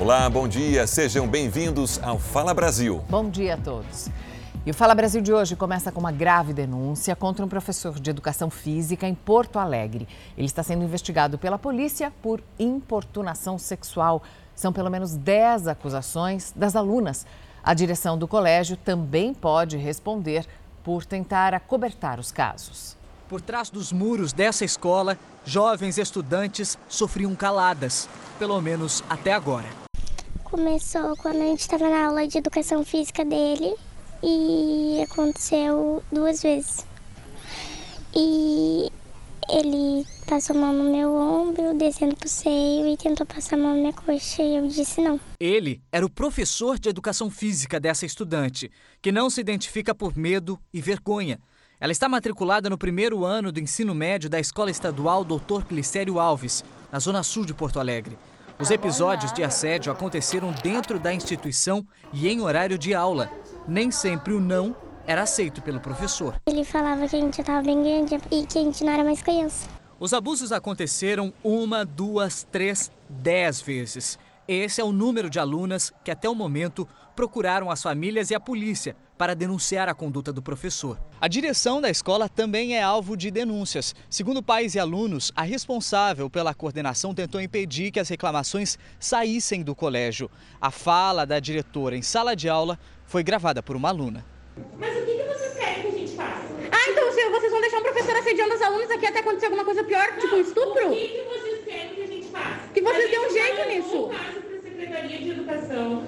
Olá, 0.00 0.30
bom 0.30 0.46
dia, 0.46 0.86
sejam 0.86 1.26
bem-vindos 1.26 2.00
ao 2.00 2.20
Fala 2.20 2.54
Brasil. 2.54 3.04
Bom 3.10 3.28
dia 3.28 3.54
a 3.54 3.56
todos. 3.56 4.08
E 4.64 4.70
o 4.70 4.74
Fala 4.74 4.94
Brasil 4.94 5.20
de 5.20 5.32
hoje 5.32 5.56
começa 5.56 5.90
com 5.90 5.98
uma 5.98 6.12
grave 6.12 6.52
denúncia 6.52 7.16
contra 7.16 7.44
um 7.44 7.48
professor 7.48 7.98
de 7.98 8.08
educação 8.08 8.48
física 8.48 9.08
em 9.08 9.14
Porto 9.14 9.58
Alegre. 9.58 10.06
Ele 10.36 10.46
está 10.46 10.62
sendo 10.62 10.84
investigado 10.84 11.36
pela 11.36 11.58
polícia 11.58 12.12
por 12.22 12.40
importunação 12.60 13.58
sexual. 13.58 14.22
São 14.54 14.72
pelo 14.72 14.88
menos 14.88 15.16
10 15.16 15.66
acusações 15.66 16.52
das 16.54 16.76
alunas. 16.76 17.26
A 17.60 17.74
direção 17.74 18.16
do 18.16 18.28
colégio 18.28 18.76
também 18.76 19.34
pode 19.34 19.76
responder 19.76 20.46
por 20.84 21.04
tentar 21.04 21.54
acobertar 21.54 22.20
os 22.20 22.30
casos. 22.30 22.96
Por 23.28 23.40
trás 23.40 23.68
dos 23.68 23.92
muros 23.92 24.32
dessa 24.32 24.64
escola, 24.64 25.18
jovens 25.44 25.98
estudantes 25.98 26.78
sofriam 26.88 27.34
caladas, 27.34 28.08
pelo 28.38 28.60
menos 28.62 29.02
até 29.10 29.32
agora. 29.32 29.87
Começou 30.50 31.14
quando 31.18 31.42
a 31.42 31.44
gente 31.44 31.60
estava 31.60 31.90
na 31.90 32.06
aula 32.06 32.26
de 32.26 32.38
educação 32.38 32.82
física 32.82 33.22
dele 33.22 33.74
e 34.22 34.98
aconteceu 35.02 36.02
duas 36.10 36.40
vezes. 36.40 36.86
E 38.16 38.90
ele 39.50 40.06
passou 40.26 40.56
a 40.56 40.58
mão 40.58 40.72
no 40.72 40.90
meu 40.90 41.14
ombro, 41.14 41.76
descendo 41.76 42.16
pro 42.16 42.26
seio 42.26 42.88
e 42.88 42.96
tentou 42.96 43.26
passar 43.26 43.56
a 43.56 43.58
mão 43.58 43.74
na 43.74 43.80
minha 43.80 43.92
coxa 43.92 44.42
e 44.42 44.56
eu 44.56 44.66
disse 44.66 45.02
não. 45.02 45.20
Ele 45.38 45.82
era 45.92 46.06
o 46.06 46.10
professor 46.10 46.78
de 46.78 46.88
educação 46.88 47.28
física 47.30 47.78
dessa 47.78 48.06
estudante, 48.06 48.70
que 49.02 49.12
não 49.12 49.28
se 49.28 49.42
identifica 49.42 49.94
por 49.94 50.16
medo 50.16 50.58
e 50.72 50.80
vergonha. 50.80 51.38
Ela 51.78 51.92
está 51.92 52.08
matriculada 52.08 52.70
no 52.70 52.78
primeiro 52.78 53.22
ano 53.22 53.52
do 53.52 53.60
ensino 53.60 53.94
médio 53.94 54.30
da 54.30 54.40
Escola 54.40 54.70
Estadual 54.70 55.24
Dr. 55.24 55.62
Glicério 55.68 56.18
Alves, 56.18 56.64
na 56.90 56.98
zona 56.98 57.22
sul 57.22 57.44
de 57.44 57.52
Porto 57.52 57.78
Alegre. 57.78 58.16
Os 58.60 58.72
episódios 58.72 59.32
de 59.32 59.44
assédio 59.44 59.92
aconteceram 59.92 60.50
dentro 60.50 60.98
da 60.98 61.14
instituição 61.14 61.86
e 62.12 62.26
em 62.26 62.40
horário 62.40 62.76
de 62.76 62.92
aula. 62.92 63.30
Nem 63.68 63.88
sempre 63.92 64.32
o 64.34 64.40
não 64.40 64.74
era 65.06 65.22
aceito 65.22 65.62
pelo 65.62 65.78
professor. 65.78 66.34
Ele 66.44 66.64
falava 66.64 67.06
que 67.06 67.14
a 67.14 67.20
gente 67.20 67.40
estava 67.40 67.62
bem 67.62 67.80
grande 67.80 68.18
e 68.32 68.44
que 68.44 68.58
a 68.58 68.62
gente 68.62 68.82
não 68.82 68.92
era 68.92 69.04
mais 69.04 69.22
criança. 69.22 69.68
Os 70.00 70.12
abusos 70.12 70.50
aconteceram 70.50 71.32
uma, 71.42 71.84
duas, 71.84 72.48
três, 72.50 72.90
dez 73.08 73.60
vezes. 73.60 74.18
Esse 74.48 74.80
é 74.80 74.84
o 74.84 74.90
número 74.90 75.30
de 75.30 75.38
alunas 75.38 75.92
que 76.02 76.10
até 76.10 76.28
o 76.28 76.34
momento 76.34 76.86
procuraram 77.14 77.70
as 77.70 77.80
famílias 77.80 78.30
e 78.32 78.34
a 78.34 78.40
polícia 78.40 78.96
para 79.18 79.34
denunciar 79.34 79.88
a 79.88 79.94
conduta 79.94 80.32
do 80.32 80.40
professor. 80.40 80.96
A 81.20 81.26
direção 81.26 81.80
da 81.80 81.90
escola 81.90 82.28
também 82.28 82.76
é 82.76 82.82
alvo 82.82 83.16
de 83.16 83.30
denúncias. 83.30 83.94
Segundo 84.08 84.42
pais 84.42 84.76
e 84.76 84.78
alunos, 84.78 85.32
a 85.34 85.42
responsável 85.42 86.30
pela 86.30 86.54
coordenação 86.54 87.12
tentou 87.12 87.40
impedir 87.40 87.90
que 87.90 87.98
as 87.98 88.08
reclamações 88.08 88.78
saíssem 89.00 89.62
do 89.64 89.74
colégio. 89.74 90.30
A 90.60 90.70
fala 90.70 91.26
da 91.26 91.40
diretora 91.40 91.96
em 91.96 92.02
sala 92.02 92.36
de 92.36 92.48
aula 92.48 92.78
foi 93.04 93.24
gravada 93.24 93.60
por 93.60 93.74
uma 93.74 93.88
aluna. 93.88 94.24
Mas 94.78 94.96
o 94.96 95.04
que, 95.04 95.16
que 95.16 95.24
vocês 95.24 95.54
querem 95.54 95.82
que 95.82 95.88
a 95.88 95.90
gente 95.90 96.16
faça? 96.16 96.54
Ah, 96.70 96.90
então 96.90 97.10
vocês 97.10 97.50
vão 97.50 97.60
deixar 97.60 97.78
um 97.78 97.82
professor 97.82 98.16
assediando 98.16 98.54
os 98.54 98.62
alunos 98.62 98.90
aqui 98.90 99.06
até 99.06 99.18
acontecer 99.18 99.46
alguma 99.46 99.64
coisa 99.64 99.82
pior, 99.82 100.16
tipo 100.18 100.36
um 100.36 100.40
estupro? 100.40 100.88
O 100.88 100.94
que, 100.94 101.08
que 101.08 101.22
vocês 101.24 101.64
querem 101.64 101.94
que 101.94 102.02
a 102.02 102.06
gente 102.06 102.28
faça? 102.28 102.68
Que 102.72 102.80
vocês 102.80 103.10
dêem 103.10 103.26
um 103.26 103.30
jeito 103.32 103.68
nisso. 103.68 104.04
o 104.04 104.08
caso 104.08 104.40
para 104.40 104.56
a 104.56 104.62
Secretaria 104.62 105.18
de 105.18 105.30
Educação. 105.30 106.04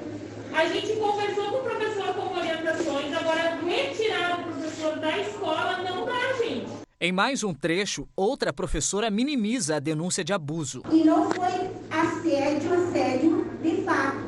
A 0.53 0.67
gente 0.67 0.95
conversou 0.97 1.51
com 1.51 1.57
o 1.59 1.63
professor 1.63 2.15
com 2.15 2.37
orientações, 2.37 3.15
agora 3.15 3.59
retirar 3.65 4.41
o 4.41 4.45
professor 4.45 4.99
da 4.99 5.19
escola 5.19 5.79
não 5.83 6.05
dá, 6.05 6.33
gente. 6.45 6.67
Em 7.01 7.13
mais 7.13 7.43
um 7.43 7.55
trecho, 7.55 8.07
outra 8.15 8.53
professora 8.53 9.11
minimiza 9.11 9.77
a 9.77 9.79
denúncia 9.79 10.23
de 10.23 10.33
abuso. 10.33 10.83
E 10.91 11.03
não 11.05 11.31
foi 11.31 11.71
assédio, 11.91 12.75
assédio 12.75 13.51
de 13.63 13.83
fato. 13.85 14.19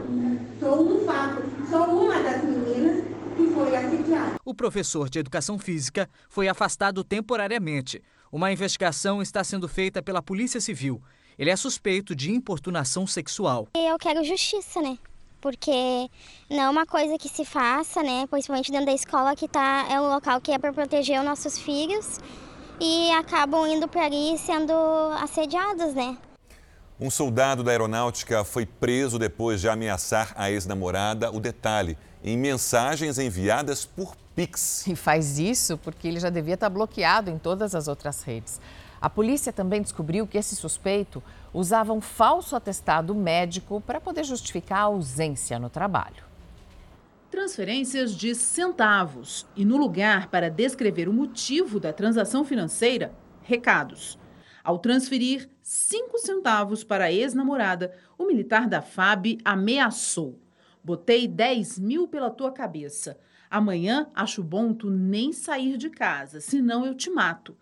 Sou 0.59 1.03
um 1.03 1.05
fato. 1.05 1.43
Sou 1.69 1.84
uma 1.84 2.23
das 2.23 2.43
meninas 2.45 3.05
que 3.37 3.47
foi 3.48 3.77
assediada. 3.77 4.37
O 4.45 4.55
professor 4.55 5.11
de 5.11 5.19
educação 5.19 5.59
física 5.59 6.09
foi 6.28 6.48
afastado 6.48 7.04
temporariamente. 7.04 8.03
Uma 8.31 8.50
investigação 8.53 9.21
está 9.21 9.44
sendo 9.44 9.69
feita 9.69 10.03
pela 10.03 10.22
Polícia 10.22 10.60
Civil. 10.60 11.03
Ele 11.39 11.50
é 11.50 11.56
suspeito 11.56 12.15
de 12.15 12.31
importunação 12.31 13.06
sexual. 13.06 13.69
E 13.77 13.91
eu 13.91 13.99
quero 13.99 14.25
justiça, 14.25 14.81
né? 14.81 14.97
Porque 15.42 16.08
não 16.48 16.62
é 16.62 16.70
uma 16.70 16.86
coisa 16.86 17.19
que 17.19 17.28
se 17.28 17.44
faça, 17.44 18.03
né? 18.03 18.26
Principalmente 18.28 18.70
dentro 18.70 18.86
da 18.86 18.92
escola 18.94 19.36
que 19.36 19.48
tá, 19.48 19.86
é 19.91 20.00
um 20.00 20.08
local 20.08 20.41
que 20.41 20.53
é 20.53 20.58
para 20.58 20.72
proteger 20.72 21.19
os 21.19 21.25
nossos 21.26 21.58
filhos 21.58 22.20
e 22.80 23.10
acabam 23.10 23.66
indo 23.66 23.88
para 23.88 24.06
ali 24.06 24.38
sendo 24.38 24.72
assediados, 25.20 25.92
né? 25.94 26.16
Um 27.00 27.10
soldado 27.10 27.64
da 27.64 27.72
aeronáutica 27.72 28.44
foi 28.44 28.64
preso 28.64 29.19
depois 29.19 29.60
de 29.60 29.69
ameaçar 29.69 30.32
a 30.36 30.48
ex-namorada. 30.48 31.32
O 31.32 31.41
detalhe: 31.41 31.98
em 32.22 32.38
mensagens 32.38 33.19
enviadas 33.19 33.84
por 33.84 34.14
Pix. 34.36 34.86
E 34.86 34.94
faz 34.94 35.38
isso 35.38 35.76
porque 35.78 36.09
ele 36.09 36.20
já 36.20 36.30
devia 36.30 36.54
estar 36.54 36.70
bloqueado 36.70 37.30
em 37.30 37.38
todas 37.38 37.74
as 37.74 37.88
outras 37.88 38.22
redes. 38.22 38.60
A 39.03 39.11
polícia 39.11 39.53
também 39.53 39.83
descobriu 39.83 40.29
que 40.29 40.39
esse 40.39 40.55
suspeito 40.55 41.21
usava 41.53 41.93
um 41.93 42.01
falso 42.01 42.55
atestado 42.55 43.13
médico 43.17 43.81
para 43.81 44.01
poder 44.01 44.23
justificar 44.23 44.79
a 44.79 44.83
ausência 44.83 45.59
no 45.59 45.69
trabalho. 45.69 46.23
Transferências 47.29 48.15
de 48.15 48.33
centavos 48.33 49.45
e, 49.57 49.65
no 49.65 49.77
lugar 49.77 50.29
para 50.29 50.49
descrever 50.49 51.09
o 51.09 51.13
motivo 51.13 51.81
da 51.81 51.93
transação 51.93 52.45
financeira, 52.45 53.13
recados. 53.43 54.17
Ao 54.63 54.79
transferir 54.79 55.51
cinco 55.61 56.17
centavos 56.19 56.84
para 56.84 57.07
a 57.07 57.13
ex-namorada, 57.13 57.93
o 58.17 58.25
militar 58.25 58.69
da 58.69 58.81
FAB 58.81 59.39
ameaçou. 59.45 60.39
Botei 60.84 61.27
10 61.27 61.81
mil 61.81 62.07
pela 62.07 62.31
tua 62.31 62.53
cabeça. 62.53 63.19
Amanhã 63.51 64.07
acho 64.15 64.45
bom 64.45 64.73
tu 64.73 64.89
nem 64.89 65.33
sair 65.33 65.77
de 65.77 65.91
casa, 65.91 66.41
senão 66.41 66.87
eu 66.87 66.95
te 66.95 67.11
mato. 67.11 67.57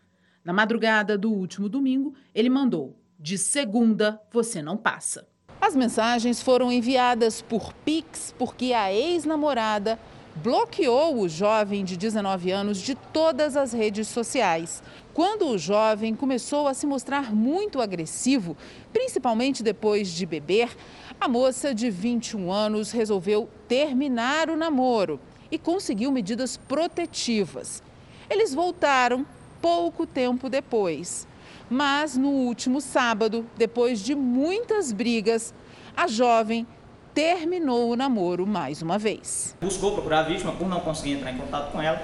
Na 0.44 0.52
madrugada 0.52 1.18
do 1.18 1.30
último 1.30 1.68
domingo, 1.68 2.14
ele 2.34 2.48
mandou: 2.48 2.96
de 3.18 3.36
segunda 3.36 4.20
você 4.32 4.62
não 4.62 4.76
passa. 4.76 5.28
As 5.60 5.76
mensagens 5.76 6.40
foram 6.40 6.72
enviadas 6.72 7.42
por 7.42 7.74
Pix 7.84 8.34
porque 8.38 8.72
a 8.72 8.90
ex-namorada 8.92 9.98
bloqueou 10.36 11.20
o 11.20 11.28
jovem 11.28 11.84
de 11.84 11.96
19 11.98 12.50
anos 12.50 12.78
de 12.78 12.94
todas 12.94 13.56
as 13.56 13.72
redes 13.72 14.08
sociais. 14.08 14.82
Quando 15.12 15.48
o 15.48 15.58
jovem 15.58 16.14
começou 16.14 16.66
a 16.66 16.72
se 16.72 16.86
mostrar 16.86 17.34
muito 17.34 17.80
agressivo, 17.80 18.56
principalmente 18.92 19.62
depois 19.62 20.08
de 20.08 20.24
beber, 20.24 20.74
a 21.20 21.28
moça 21.28 21.74
de 21.74 21.90
21 21.90 22.50
anos 22.50 22.90
resolveu 22.90 23.48
terminar 23.68 24.48
o 24.48 24.56
namoro 24.56 25.20
e 25.50 25.58
conseguiu 25.58 26.10
medidas 26.10 26.56
protetivas. 26.56 27.82
Eles 28.30 28.54
voltaram 28.54 29.26
pouco 29.60 30.06
tempo 30.06 30.48
depois. 30.48 31.26
Mas 31.68 32.16
no 32.16 32.28
último 32.28 32.80
sábado, 32.80 33.46
depois 33.56 34.00
de 34.00 34.14
muitas 34.14 34.92
brigas, 34.92 35.54
a 35.96 36.06
jovem 36.06 36.66
terminou 37.14 37.90
o 37.90 37.96
namoro 37.96 38.46
mais 38.46 38.82
uma 38.82 38.98
vez. 38.98 39.56
Buscou 39.60 39.92
procurar 39.92 40.20
a 40.20 40.22
vítima 40.22 40.52
por 40.52 40.68
não 40.68 40.80
conseguir 40.80 41.12
entrar 41.12 41.32
em 41.32 41.38
contato 41.38 41.72
com 41.72 41.80
ela, 41.80 42.00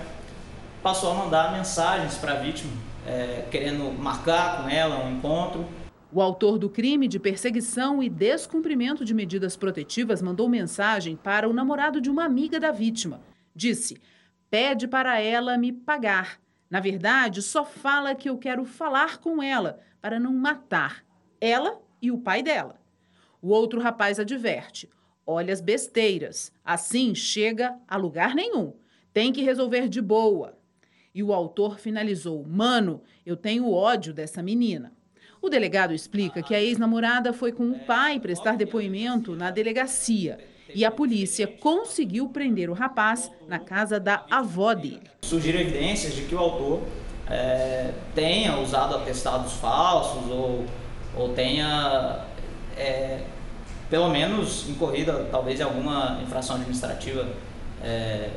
passou 0.82 1.10
a 1.10 1.14
mandar 1.14 1.52
mensagens 1.52 2.16
para 2.16 2.32
a 2.32 2.36
vítima, 2.36 2.72
é, 3.06 3.44
querendo 3.50 3.92
marcar 3.92 4.62
com 4.62 4.68
ela 4.68 5.04
um 5.04 5.16
encontro. 5.16 5.64
O 6.12 6.22
autor 6.22 6.58
do 6.58 6.68
crime 6.68 7.08
de 7.08 7.18
perseguição 7.18 8.02
e 8.02 8.08
descumprimento 8.08 9.04
de 9.04 9.12
medidas 9.12 9.56
protetivas 9.56 10.22
mandou 10.22 10.48
mensagem 10.48 11.16
para 11.16 11.48
o 11.48 11.52
namorado 11.52 12.00
de 12.00 12.08
uma 12.08 12.24
amiga 12.24 12.60
da 12.60 12.70
vítima. 12.70 13.20
Disse: 13.54 14.00
pede 14.48 14.86
para 14.86 15.20
ela 15.20 15.58
me 15.58 15.72
pagar. 15.72 16.38
Na 16.76 16.80
verdade, 16.80 17.40
só 17.40 17.64
fala 17.64 18.14
que 18.14 18.28
eu 18.28 18.36
quero 18.36 18.66
falar 18.66 19.16
com 19.16 19.42
ela 19.42 19.80
para 19.98 20.20
não 20.20 20.34
matar 20.34 21.02
ela 21.40 21.80
e 22.02 22.10
o 22.10 22.18
pai 22.18 22.42
dela. 22.42 22.78
O 23.40 23.48
outro 23.48 23.80
rapaz 23.80 24.20
adverte: 24.20 24.86
olha 25.26 25.54
as 25.54 25.62
besteiras, 25.62 26.52
assim 26.62 27.14
chega 27.14 27.74
a 27.88 27.96
lugar 27.96 28.34
nenhum. 28.34 28.74
Tem 29.10 29.32
que 29.32 29.40
resolver 29.40 29.88
de 29.88 30.02
boa. 30.02 30.58
E 31.14 31.22
o 31.22 31.32
autor 31.32 31.78
finalizou: 31.78 32.44
Mano, 32.46 33.02
eu 33.24 33.38
tenho 33.38 33.72
ódio 33.72 34.12
dessa 34.12 34.42
menina. 34.42 34.92
O 35.40 35.48
delegado 35.48 35.94
explica 35.94 36.42
que 36.42 36.54
a 36.54 36.60
ex-namorada 36.60 37.32
foi 37.32 37.52
com 37.52 37.70
o 37.70 37.78
pai 37.86 38.20
prestar 38.20 38.58
depoimento 38.58 39.34
na 39.34 39.50
delegacia 39.50 40.38
e 40.74 40.84
a 40.84 40.90
polícia 40.90 41.46
conseguiu 41.46 42.28
prender 42.28 42.70
o 42.70 42.72
rapaz 42.72 43.30
na 43.48 43.58
casa 43.58 43.98
da 44.00 44.24
avó 44.30 44.74
dele. 44.74 45.02
Surgiram 45.22 45.60
evidências 45.60 46.14
de 46.14 46.22
que 46.22 46.34
o 46.34 46.38
autor 46.38 46.82
é, 47.28 47.92
tenha 48.14 48.58
usado 48.58 48.96
atestados 48.96 49.54
falsos 49.54 50.30
ou, 50.30 50.64
ou 51.16 51.28
tenha, 51.30 52.24
é, 52.76 53.20
pelo 53.90 54.08
menos, 54.08 54.68
incorrido 54.68 55.26
talvez 55.30 55.60
em 55.60 55.64
alguma 55.64 56.20
infração 56.22 56.56
administrativa 56.56 57.26
é, 57.82 58.30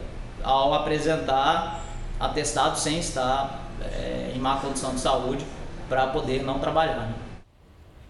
ao 0.43 0.73
apresentar 0.73 1.83
atestado 2.19 2.77
sem 2.77 2.99
estar 2.99 3.69
é, 3.81 4.33
em 4.35 4.39
má 4.39 4.57
condição 4.57 4.93
de 4.93 4.99
saúde 4.99 5.45
para 5.87 6.07
poder 6.07 6.43
não 6.43 6.59
trabalhar. 6.59 7.07
Né? 7.07 7.13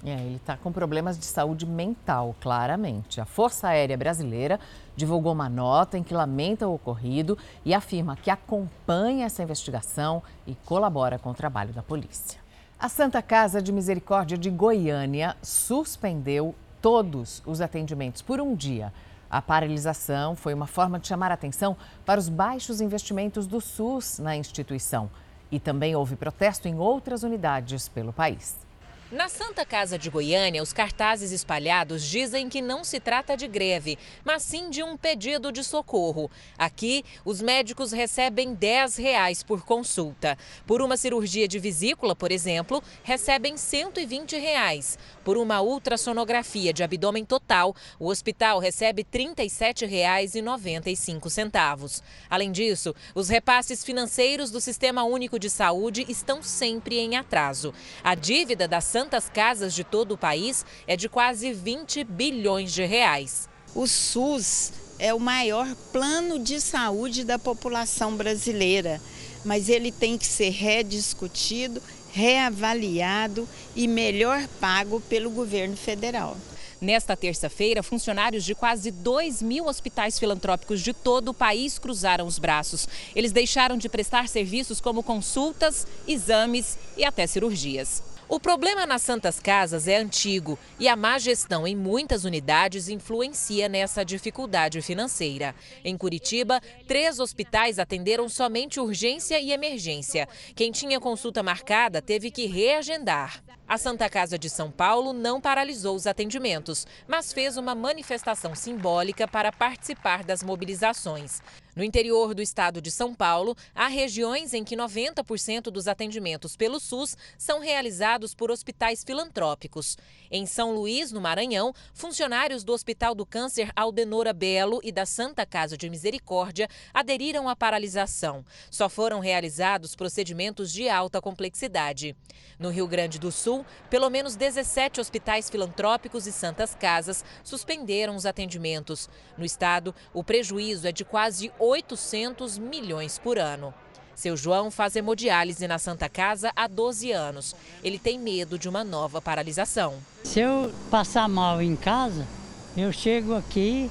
É, 0.03 0.11
ele 0.11 0.37
está 0.37 0.55
com 0.55 0.71
problemas 0.71 1.19
de 1.19 1.25
saúde 1.25 1.65
mental, 1.65 2.33
claramente. 2.39 3.19
A 3.19 3.25
Força 3.25 3.67
Aérea 3.67 3.97
Brasileira 3.97 4.59
divulgou 4.95 5.33
uma 5.33 5.49
nota 5.49 5.97
em 5.97 6.03
que 6.03 6.13
lamenta 6.13 6.67
o 6.67 6.73
ocorrido 6.73 7.37
e 7.65 7.73
afirma 7.73 8.15
que 8.15 8.29
acompanha 8.29 9.25
essa 9.25 9.43
investigação 9.43 10.23
e 10.47 10.55
colabora 10.65 11.19
com 11.19 11.31
o 11.31 11.33
trabalho 11.33 11.73
da 11.73 11.83
polícia. 11.83 12.39
A 12.79 12.87
Santa 12.87 13.21
Casa 13.21 13.61
de 13.61 13.73
Misericórdia 13.73 14.37
de 14.37 14.49
Goiânia 14.49 15.35
suspendeu 15.41 16.55
todos 16.81 17.43
os 17.45 17.59
atendimentos 17.59 18.21
por 18.21 18.39
um 18.39 18.55
dia. 18.55 18.93
A 19.29 19.41
paralisação 19.41 20.33
foi 20.33 20.53
uma 20.53 20.65
forma 20.65 20.97
de 20.97 21.07
chamar 21.07 21.29
atenção 21.29 21.75
para 22.05 22.21
os 22.21 22.29
baixos 22.29 22.79
investimentos 22.79 23.45
do 23.45 23.59
SUS 23.59 24.17
na 24.17 24.37
instituição. 24.37 25.09
E 25.51 25.59
também 25.59 25.93
houve 25.93 26.15
protesto 26.15 26.69
em 26.69 26.79
outras 26.79 27.21
unidades 27.23 27.89
pelo 27.89 28.13
país. 28.13 28.68
Na 29.11 29.27
Santa 29.27 29.65
Casa 29.65 29.97
de 29.97 30.07
Goiânia, 30.07 30.61
os 30.61 30.71
cartazes 30.71 31.31
espalhados 31.31 32.05
dizem 32.05 32.47
que 32.47 32.61
não 32.61 32.83
se 32.83 32.99
trata 32.99 33.35
de 33.35 33.47
greve, 33.47 33.97
mas 34.23 34.43
sim 34.43 34.69
de 34.69 34.83
um 34.83 34.95
pedido 34.95 35.51
de 35.51 35.63
socorro. 35.63 36.29
Aqui, 36.55 37.03
os 37.25 37.41
médicos 37.41 37.91
recebem 37.91 38.53
10 38.53 38.97
reais 38.97 39.41
por 39.41 39.65
consulta. 39.65 40.37
Por 40.67 40.79
uma 40.79 40.95
cirurgia 40.95 41.47
de 41.47 41.57
vesícula, 41.57 42.15
por 42.15 42.31
exemplo, 42.31 42.83
recebem 43.01 43.57
120 43.57 44.37
reais. 44.37 44.95
Por 45.29 45.37
uma 45.37 45.61
ultrassonografia 45.61 46.73
de 46.73 46.81
abdômen 46.81 47.23
total, 47.23 47.75
o 47.99 48.07
hospital 48.07 48.57
recebe 48.57 49.05
R$ 49.13 49.35
37,95. 49.35 52.01
Além 52.27 52.51
disso, 52.51 52.95
os 53.13 53.29
repasses 53.29 53.85
financeiros 53.85 54.49
do 54.49 54.59
Sistema 54.59 55.03
Único 55.03 55.37
de 55.37 55.47
Saúde 55.47 56.03
estão 56.09 56.41
sempre 56.41 56.97
em 56.97 57.15
atraso. 57.15 57.71
A 58.03 58.15
dívida 58.15 58.67
da 58.67 58.81
Santa 58.81 59.21
Santas 59.21 59.29
Casas 59.29 59.75
de 59.75 59.83
todo 59.83 60.13
o 60.13 60.17
país 60.17 60.65
é 60.87 60.97
de 60.97 61.07
quase 61.07 61.53
20 61.53 62.03
bilhões 62.05 62.73
de 62.73 62.83
reais. 62.83 63.47
O 63.75 63.85
SUS 63.85 64.73
é 64.97 65.13
o 65.13 65.19
maior 65.19 65.67
plano 65.93 66.39
de 66.39 66.59
saúde 66.59 67.23
da 67.23 67.37
população 67.37 68.15
brasileira, 68.15 68.99
mas 69.45 69.69
ele 69.69 69.91
tem 69.91 70.17
que 70.17 70.25
ser 70.25 70.49
rediscutido, 70.49 71.79
reavaliado 72.11 73.47
e 73.75 73.87
melhor 73.87 74.47
pago 74.59 74.99
pelo 75.01 75.29
governo 75.29 75.77
federal. 75.77 76.35
Nesta 76.81 77.15
terça-feira, 77.15 77.83
funcionários 77.83 78.45
de 78.45 78.55
quase 78.55 78.89
2 78.89 79.41
mil 79.41 79.67
hospitais 79.67 80.17
filantrópicos 80.17 80.79
de 80.79 80.93
todo 80.93 81.29
o 81.29 81.33
país 81.33 81.77
cruzaram 81.77 82.25
os 82.25 82.39
braços. 82.39 82.87
Eles 83.13 83.33
deixaram 83.33 83.77
de 83.77 83.89
prestar 83.89 84.29
serviços 84.29 84.79
como 84.79 85.03
consultas, 85.03 85.85
exames 86.07 86.77
e 86.95 87.03
até 87.03 87.27
cirurgias. 87.27 88.01
O 88.31 88.39
problema 88.39 88.85
nas 88.85 89.01
Santas 89.01 89.39
Casas 89.39 89.87
é 89.87 89.97
antigo 89.97 90.59
e 90.79 90.87
a 90.87 90.95
má 90.95 91.17
gestão 91.17 91.65
em 91.65 91.75
muitas 91.75 92.25
unidades 92.25 92.87
influencia 92.87 93.67
nessa 93.67 94.05
dificuldade 94.05 94.83
financeira. 94.83 95.55
Em 95.83 95.97
Curitiba, 95.97 96.61
três 96.87 97.19
hospitais 97.19 97.79
atenderam 97.79 98.29
somente 98.29 98.79
urgência 98.79 99.39
e 99.39 99.51
emergência. 99.51 100.29
Quem 100.55 100.71
tinha 100.71 100.99
consulta 100.99 101.41
marcada 101.41 102.03
teve 102.03 102.29
que 102.29 102.45
reagendar. 102.45 103.43
A 103.67 103.79
Santa 103.79 104.07
Casa 104.07 104.37
de 104.37 104.47
São 104.47 104.69
Paulo 104.69 105.11
não 105.11 105.41
paralisou 105.41 105.95
os 105.95 106.05
atendimentos, 106.05 106.85
mas 107.07 107.33
fez 107.33 107.57
uma 107.57 107.73
manifestação 107.73 108.53
simbólica 108.53 109.27
para 109.27 109.51
participar 109.51 110.23
das 110.23 110.43
mobilizações. 110.43 111.41
No 111.79 111.85
interior 111.85 112.35
do 112.35 112.41
estado 112.41 112.81
de 112.81 112.91
São 112.91 113.15
Paulo, 113.15 113.55
há 113.73 113.87
regiões 113.87 114.53
em 114.53 114.65
que 114.65 114.75
90% 114.75 115.71
dos 115.71 115.87
atendimentos 115.87 116.57
pelo 116.57 116.77
SUS 116.77 117.15
são 117.37 117.61
realizados 117.61 118.35
por 118.35 118.51
hospitais 118.51 119.01
filantrópicos. 119.01 119.97
Em 120.29 120.45
São 120.45 120.73
Luís, 120.73 121.13
no 121.13 121.21
Maranhão, 121.21 121.73
funcionários 121.93 122.65
do 122.65 122.73
Hospital 122.73 123.15
do 123.15 123.25
Câncer 123.25 123.71
Aldenora 123.77 124.33
Belo 124.33 124.81
e 124.83 124.91
da 124.91 125.05
Santa 125.05 125.45
Casa 125.45 125.77
de 125.77 125.89
Misericórdia 125.89 126.67
aderiram 126.93 127.47
à 127.47 127.55
paralisação. 127.55 128.43
Só 128.69 128.89
foram 128.89 129.21
realizados 129.21 129.95
procedimentos 129.95 130.73
de 130.73 130.89
alta 130.89 131.21
complexidade. 131.21 132.13
No 132.59 132.71
Rio 132.71 132.89
Grande 132.89 133.17
do 133.17 133.31
Sul, 133.31 133.65
pelo 133.89 134.09
menos 134.09 134.35
17 134.35 134.99
hospitais 134.99 135.49
filantrópicos 135.49 136.27
e 136.27 136.33
santas 136.33 136.75
casas 136.75 137.23
suspenderam 137.41 138.17
os 138.17 138.25
atendimentos. 138.25 139.09
No 139.37 139.45
estado, 139.45 139.95
o 140.13 140.25
prejuízo 140.25 140.85
é 140.85 140.91
de 140.91 141.05
quase 141.05 141.49
800 141.69 142.57
milhões 142.57 143.19
por 143.19 143.37
ano. 143.37 143.73
Seu 144.15 144.35
João 144.35 144.69
faz 144.69 144.95
hemodiálise 144.95 145.67
na 145.67 145.77
Santa 145.77 146.09
Casa 146.09 146.51
há 146.55 146.67
12 146.67 147.11
anos. 147.11 147.55
Ele 147.83 147.97
tem 147.97 148.19
medo 148.19 148.57
de 148.59 148.67
uma 148.67 148.83
nova 148.83 149.21
paralisação. 149.21 149.93
Se 150.23 150.39
eu 150.39 150.73
passar 150.89 151.29
mal 151.29 151.61
em 151.61 151.75
casa, 151.75 152.27
eu 152.75 152.91
chego 152.91 153.35
aqui, 153.35 153.89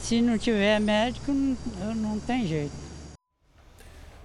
se 0.00 0.20
não 0.20 0.38
tiver 0.38 0.78
médico, 0.78 1.32
não, 1.32 1.94
não 1.94 2.20
tem 2.20 2.46
jeito. 2.46 2.72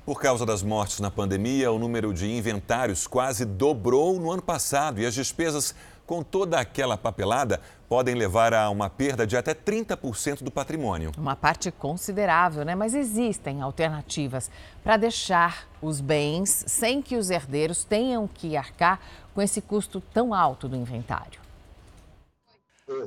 Por 0.10 0.20
causa 0.20 0.44
das 0.44 0.64
mortes 0.64 1.00
na 1.00 1.12
pandemia, 1.12 1.72
o 1.72 1.78
número 1.78 2.12
de 2.12 2.28
inventários 2.28 3.06
quase 3.06 3.46
dobrou 3.46 4.20
no 4.20 4.32
ano 4.32 4.42
passado 4.42 5.00
e 5.00 5.06
as 5.06 5.14
despesas 5.14 5.76
com 6.04 6.24
toda 6.24 6.60
aquela 6.60 6.98
papelada 6.98 7.62
podem 7.88 8.16
levar 8.16 8.52
a 8.52 8.72
uma 8.72 8.90
perda 8.90 9.28
de 9.28 9.38
até 9.38 9.54
30% 9.54 10.42
do 10.42 10.50
patrimônio. 10.50 11.12
Uma 11.16 11.36
parte 11.36 11.70
considerável, 11.70 12.66
né? 12.66 12.74
Mas 12.74 12.96
existem 12.96 13.62
alternativas 13.62 14.50
para 14.84 14.98
deixar 14.98 15.70
os 15.80 16.02
bens 16.02 16.64
sem 16.66 17.04
que 17.04 17.16
os 17.16 17.30
herdeiros 17.30 17.84
tenham 17.84 18.28
que 18.28 18.58
arcar 18.58 19.00
com 19.36 19.44
esse 19.44 19.62
custo 19.62 20.02
tão 20.02 20.34
alto 20.34 20.68
do 20.68 20.76
inventário. 20.76 21.40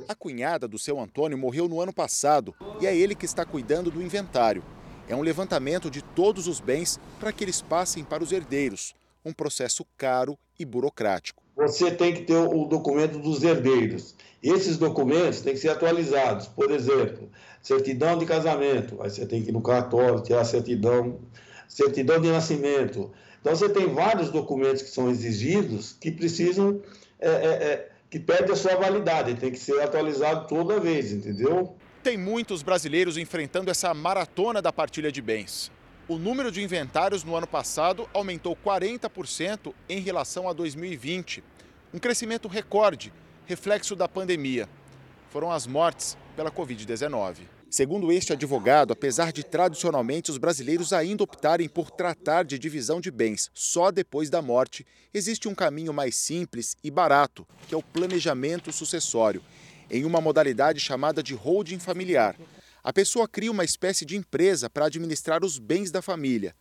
A 0.07 0.15
cunhada 0.15 0.69
do 0.69 0.79
seu 0.79 0.97
Antônio 1.01 1.37
morreu 1.37 1.67
no 1.67 1.81
ano 1.81 1.91
passado 1.91 2.55
e 2.79 2.87
é 2.87 2.95
ele 2.95 3.13
que 3.13 3.25
está 3.25 3.43
cuidando 3.43 3.91
do 3.91 4.01
inventário. 4.01 4.63
É 5.07 5.15
um 5.15 5.21
levantamento 5.21 5.91
de 5.91 6.01
todos 6.01 6.47
os 6.47 6.59
bens 6.59 6.99
para 7.19 7.31
que 7.31 7.43
eles 7.43 7.61
passem 7.61 8.03
para 8.03 8.23
os 8.23 8.31
herdeiros. 8.31 8.95
Um 9.25 9.33
processo 9.33 9.85
caro 9.97 10.37
e 10.57 10.65
burocrático. 10.65 11.43
Você 11.55 11.91
tem 11.91 12.13
que 12.13 12.21
ter 12.21 12.35
o 12.35 12.65
documento 12.65 13.19
dos 13.19 13.43
herdeiros. 13.43 14.15
Esses 14.41 14.77
documentos 14.77 15.41
têm 15.41 15.53
que 15.53 15.59
ser 15.59 15.69
atualizados. 15.69 16.47
Por 16.47 16.71
exemplo, 16.71 17.29
certidão 17.61 18.17
de 18.17 18.25
casamento. 18.25 19.01
Aí 19.01 19.09
você 19.09 19.25
tem 19.25 19.43
que 19.43 19.49
ir 19.49 19.53
no 19.53 19.61
cartório, 19.61 20.21
tirar 20.21 20.45
certidão, 20.45 21.19
certidão 21.67 22.19
de 22.19 22.29
nascimento. 22.29 23.11
Então 23.41 23.55
você 23.55 23.69
tem 23.69 23.93
vários 23.93 24.31
documentos 24.31 24.81
que 24.81 24.89
são 24.89 25.09
exigidos 25.09 25.97
que 25.99 26.11
precisam, 26.11 26.81
é, 27.19 27.29
é, 27.29 27.31
é, 27.31 27.89
que 28.09 28.19
perdem 28.19 28.53
a 28.53 28.55
sua 28.55 28.75
validade, 28.75 29.35
tem 29.35 29.51
que 29.51 29.59
ser 29.59 29.81
atualizado 29.81 30.47
toda 30.47 30.79
vez, 30.79 31.11
entendeu? 31.11 31.75
Tem 32.03 32.17
muitos 32.17 32.61
brasileiros 32.61 33.17
enfrentando 33.17 33.71
essa 33.71 33.93
maratona 33.93 34.61
da 34.61 34.73
partilha 34.73 35.09
de 35.09 35.21
bens. 35.21 35.71
O 36.05 36.17
número 36.17 36.51
de 36.51 36.61
inventários 36.61 37.23
no 37.23 37.33
ano 37.33 37.47
passado 37.47 38.09
aumentou 38.13 38.57
40% 38.57 39.73
em 39.87 40.01
relação 40.01 40.49
a 40.49 40.51
2020. 40.51 41.41
Um 41.93 41.99
crescimento 41.99 42.49
recorde, 42.49 43.13
reflexo 43.45 43.95
da 43.95 44.05
pandemia. 44.05 44.67
Foram 45.29 45.49
as 45.49 45.65
mortes 45.65 46.17
pela 46.35 46.51
Covid-19. 46.51 47.37
Segundo 47.69 48.11
este 48.11 48.33
advogado, 48.33 48.91
apesar 48.91 49.31
de 49.31 49.41
tradicionalmente 49.41 50.29
os 50.29 50.37
brasileiros 50.37 50.91
ainda 50.91 51.23
optarem 51.23 51.69
por 51.69 51.89
tratar 51.89 52.43
de 52.43 52.59
divisão 52.59 52.99
de 52.99 53.09
bens 53.09 53.49
só 53.53 53.91
depois 53.91 54.29
da 54.29 54.41
morte, 54.41 54.85
existe 55.13 55.47
um 55.47 55.55
caminho 55.55 55.93
mais 55.93 56.17
simples 56.17 56.75
e 56.83 56.91
barato, 56.91 57.47
que 57.65 57.73
é 57.73 57.77
o 57.77 57.81
planejamento 57.81 58.73
sucessório 58.73 59.41
em 59.93 60.05
uma 60.05 60.19
modalidade 60.19 60.79
chamada 60.79 61.21
de 61.21 61.35
holding 61.35 61.77
familiar. 61.77 62.35
A 62.83 62.91
pessoa 62.91 63.27
cria 63.27 63.51
uma 63.51 63.63
espécie 63.63 64.03
de 64.05 64.17
empresa 64.17 64.67
para 64.69 64.87
administrar 64.87 65.45
os 65.45 65.59
bens 65.59 65.91
da 65.91 66.01
família. 66.01 66.55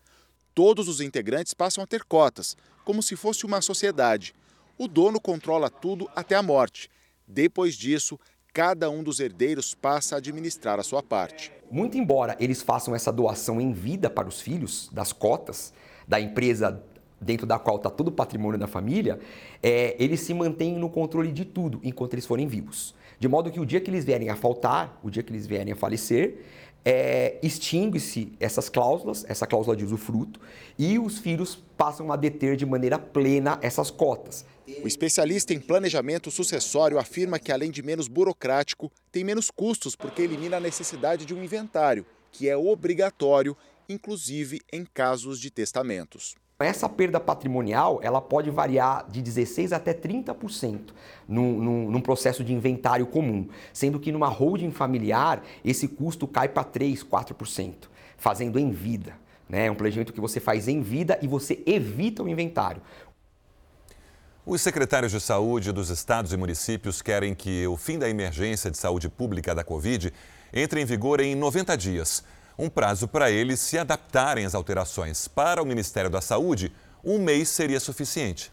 Todos 0.55 0.87
os 0.87 1.01
integrantes 1.01 1.55
passam 1.55 1.83
a 1.83 1.87
ter 1.87 2.05
cotas, 2.05 2.55
como 2.85 3.03
se 3.03 3.17
fosse 3.17 3.47
uma 3.47 3.63
sociedade. 3.63 4.35
O 4.77 4.87
dono 4.87 5.19
controla 5.19 5.71
tudo 5.71 6.09
até 6.15 6.35
a 6.35 6.43
morte. 6.43 6.91
Depois 7.27 7.75
disso, 7.75 8.21
cada 8.53 8.91
um 8.91 9.03
dos 9.03 9.19
herdeiros 9.19 9.75
passa 9.75 10.15
a 10.15 10.19
administrar 10.19 10.79
a 10.79 10.83
sua 10.83 11.03
parte. 11.03 11.51
Muito 11.71 11.97
embora 11.97 12.37
eles 12.39 12.61
façam 12.61 12.95
essa 12.95 13.11
doação 13.11 13.59
em 13.59 13.73
vida 13.73 14.11
para 14.11 14.29
os 14.29 14.43
filhos, 14.43 14.91
das 14.93 15.11
cotas, 15.11 15.73
da 16.07 16.21
empresa 16.21 16.83
dentro 17.19 17.47
da 17.47 17.59
qual 17.59 17.77
está 17.77 17.89
todo 17.89 18.09
o 18.09 18.13
patrimônio 18.13 18.59
da 18.59 18.67
família, 18.67 19.19
é, 19.63 19.97
eles 19.99 20.21
se 20.21 20.35
mantêm 20.35 20.77
no 20.77 20.91
controle 20.91 21.33
de 21.33 21.45
tudo 21.45 21.81
enquanto 21.83 22.15
eles 22.15 22.27
forem 22.27 22.47
vivos. 22.47 22.95
De 23.23 23.29
modo 23.29 23.53
que 23.53 23.61
o 23.61 23.65
dia 23.65 23.81
que 23.81 23.89
eles 23.89 24.05
vierem 24.05 24.31
a 24.31 24.35
faltar, 24.35 24.99
o 25.01 25.09
dia 25.09 25.23
que 25.23 25.33
eles 25.33 25.47
vierem 25.47 25.73
a 25.73 25.77
falecer, 25.77 26.39
é, 26.85 27.39
extingue-se 27.41 28.33
essas 28.41 28.69
cláusulas, 28.69 29.25
essa 29.29 29.47
cláusula 29.47 29.77
de 29.77 29.85
usufruto, 29.85 30.41
e 30.77 30.99
os 30.99 31.19
filhos 31.21 31.63
passam 31.79 32.11
a 32.11 32.17
deter 32.17 32.57
de 32.57 32.67
maneira 32.67 32.99
plena 32.99 33.61
essas 33.63 33.93
cotas. 33.93 34.45
O 34.83 34.89
especialista 34.89 35.55
em 35.55 35.61
planejamento 35.61 36.33
sucessório 36.33 36.99
afirma 36.99 37.39
que, 37.39 37.53
além 37.53 37.71
de 37.71 37.81
menos 37.81 38.09
burocrático, 38.09 38.91
tem 39.13 39.23
menos 39.23 39.53
custos 39.53 39.95
porque 39.95 40.23
elimina 40.23 40.57
a 40.57 40.61
necessidade 40.61 41.25
de 41.25 41.33
um 41.33 41.45
inventário, 41.45 42.05
que 42.33 42.49
é 42.49 42.57
obrigatório, 42.57 43.57
inclusive 43.89 44.61
em 44.73 44.85
casos 44.85 45.39
de 45.39 45.49
testamentos. 45.49 46.35
Essa 46.63 46.89
perda 46.89 47.21
patrimonial 47.21 48.01
ela 48.03 48.21
pode 48.21 48.51
variar 48.51 49.07
de 49.11 49.23
16% 49.23 49.73
até 49.73 49.93
30% 49.93 50.81
num, 51.29 51.59
num, 51.59 51.91
num 51.91 52.01
processo 52.01 52.45
de 52.45 52.53
inventário 52.53 53.07
comum, 53.07 53.49
sendo 53.73 53.99
que 53.99 54.13
numa 54.13 54.29
holding 54.29 54.71
familiar 54.71 55.43
esse 55.65 55.89
custo 55.89 56.27
cai 56.27 56.49
para 56.49 56.65
3%, 56.65 57.05
4%, 57.05 57.75
fazendo 58.17 58.59
em 58.59 58.71
vida. 58.71 59.15
Né? 59.49 59.67
É 59.67 59.71
um 59.71 59.75
planejamento 59.75 60.13
que 60.13 60.21
você 60.21 60.41
faz 60.41 60.69
em 60.69 60.81
vida 60.81 61.19
e 61.21 61.29
você 61.29 61.63
evita 61.67 62.23
o 62.23 62.29
inventário. 62.29 62.83
Os 64.45 64.61
secretários 64.61 65.13
de 65.13 65.21
saúde 65.21 65.71
dos 65.71 65.89
estados 65.89 66.33
e 66.33 66.37
municípios 66.37 67.01
querem 67.01 67.33
que 67.33 67.65
o 67.69 67.77
fim 67.77 67.97
da 67.99 68.11
emergência 68.11 68.71
de 68.71 68.77
saúde 68.77 69.09
pública 69.09 69.55
da 69.55 69.63
Covid 69.63 70.13
entre 70.53 70.81
em 70.81 70.85
vigor 70.85 71.21
em 71.21 71.37
90 71.37 71.77
dias. 71.77 72.25
Um 72.63 72.71
prazo 72.71 73.09
para 73.09 73.29
eles 73.29 73.59
se 73.59 73.77
adaptarem 73.77 74.45
às 74.45 74.55
alterações. 74.55 75.27
Para 75.27 75.61
o 75.61 75.67
Ministério 75.67 76.09
da 76.09 76.21
Saúde, 76.21 76.71
um 77.03 77.19
mês 77.19 77.49
seria 77.49 77.81
suficiente. 77.81 78.53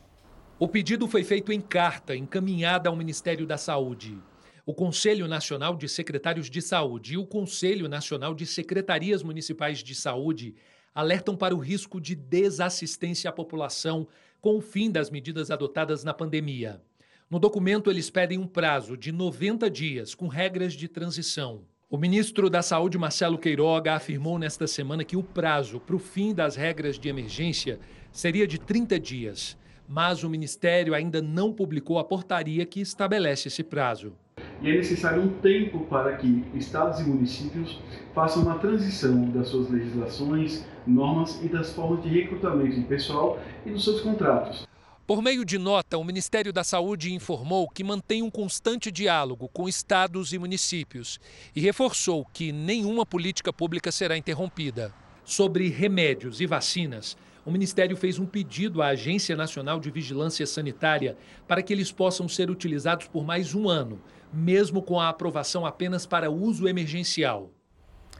O 0.58 0.68
pedido 0.68 1.08
foi 1.08 1.24
feito 1.24 1.52
em 1.52 1.62
carta 1.62 2.16
encaminhada 2.16 2.90
ao 2.90 2.96
Ministério 2.96 3.46
da 3.46 3.56
Saúde. 3.56 4.18
O 4.66 4.74
Conselho 4.74 5.28
Nacional 5.28 5.76
de 5.76 5.88
Secretários 5.88 6.50
de 6.50 6.60
Saúde 6.60 7.14
e 7.14 7.18
o 7.18 7.26
Conselho 7.28 7.88
Nacional 7.88 8.34
de 8.34 8.48
Secretarias 8.48 9.22
Municipais 9.22 9.84
de 9.84 9.94
Saúde 9.94 10.56
alertam 10.96 11.38
para 11.38 11.54
o 11.54 11.60
risco 11.60 12.02
de 12.02 12.16
desassistência 12.16 13.30
à 13.30 13.32
população 13.32 14.08
com 14.42 14.58
o 14.58 14.62
fim 14.62 14.90
das 14.90 15.12
medidas 15.12 15.52
adotadas 15.52 16.04
na 16.04 16.16
pandemia. 16.16 16.82
No 17.30 17.38
documento, 17.38 17.92
eles 17.92 18.10
pedem 18.10 18.40
um 18.40 18.48
prazo 18.48 18.98
de 18.98 19.12
90 19.12 19.70
dias, 19.70 20.16
com 20.16 20.28
regras 20.28 20.74
de 20.74 20.88
transição. 20.88 21.64
O 21.92 21.98
ministro 21.98 22.52
da 22.52 22.62
Saúde, 22.62 23.00
Marcelo 23.00 23.36
Queiroga, 23.36 23.96
afirmou 23.96 24.38
nesta 24.38 24.68
semana 24.68 25.04
que 25.04 25.18
o 25.18 25.24
prazo 25.24 25.80
para 25.80 25.96
o 25.96 26.00
fim 26.00 26.36
das 26.36 26.56
regras 26.56 27.00
de 27.00 27.10
emergência 27.10 27.80
seria 28.12 28.46
de 28.46 28.60
30 28.60 29.00
dias, 29.00 29.58
mas 29.88 30.24
o 30.24 30.30
ministério 30.30 30.94
ainda 30.94 31.20
não 31.20 31.52
publicou 31.52 31.98
a 31.98 32.04
portaria 32.04 32.64
que 32.64 32.80
estabelece 32.80 33.48
esse 33.48 33.64
prazo. 33.64 34.14
E 34.62 34.70
é 34.70 34.78
necessário 34.78 35.24
um 35.24 35.30
tempo 35.40 35.80
para 35.86 36.16
que 36.16 36.44
estados 36.54 37.00
e 37.00 37.10
municípios 37.10 37.80
façam 38.14 38.44
uma 38.44 38.60
transição 38.60 39.28
das 39.32 39.48
suas 39.48 39.72
legislações, 39.72 40.64
normas 40.86 41.44
e 41.44 41.48
das 41.48 41.74
formas 41.74 42.04
de 42.04 42.10
recrutamento 42.10 42.76
de 42.76 42.84
pessoal 42.84 43.40
e 43.66 43.72
dos 43.72 43.84
seus 43.84 44.02
contratos. 44.02 44.69
Por 45.10 45.24
meio 45.24 45.44
de 45.44 45.58
nota, 45.58 45.98
o 45.98 46.04
Ministério 46.04 46.54
da 46.54 46.64
Saúde 46.64 47.12
informou 47.12 47.68
que 47.68 47.84
mantém 47.84 48.22
um 48.22 48.30
constante 48.30 48.92
diálogo 48.92 49.50
com 49.50 49.68
estados 49.68 50.34
e 50.34 50.38
municípios 50.38 51.20
e 51.56 51.60
reforçou 51.60 52.24
que 52.32 52.52
nenhuma 52.52 53.04
política 53.08 53.52
pública 53.52 53.92
será 53.92 54.16
interrompida. 54.16 54.94
Sobre 55.26 55.68
remédios 55.68 56.40
e 56.42 56.46
vacinas, 56.46 57.18
o 57.44 57.50
Ministério 57.50 57.98
fez 57.98 58.20
um 58.20 58.26
pedido 58.28 58.84
à 58.84 58.90
Agência 58.90 59.36
Nacional 59.36 59.80
de 59.80 59.90
Vigilância 59.90 60.46
Sanitária 60.46 61.18
para 61.48 61.64
que 61.64 61.74
eles 61.74 61.92
possam 61.92 62.30
ser 62.30 62.52
utilizados 62.52 63.08
por 63.08 63.26
mais 63.26 63.56
um 63.56 63.68
ano, 63.68 64.00
mesmo 64.32 64.80
com 64.80 65.00
a 65.00 65.10
aprovação 65.10 65.66
apenas 65.66 66.06
para 66.06 66.30
uso 66.30 66.68
emergencial. 66.68 67.50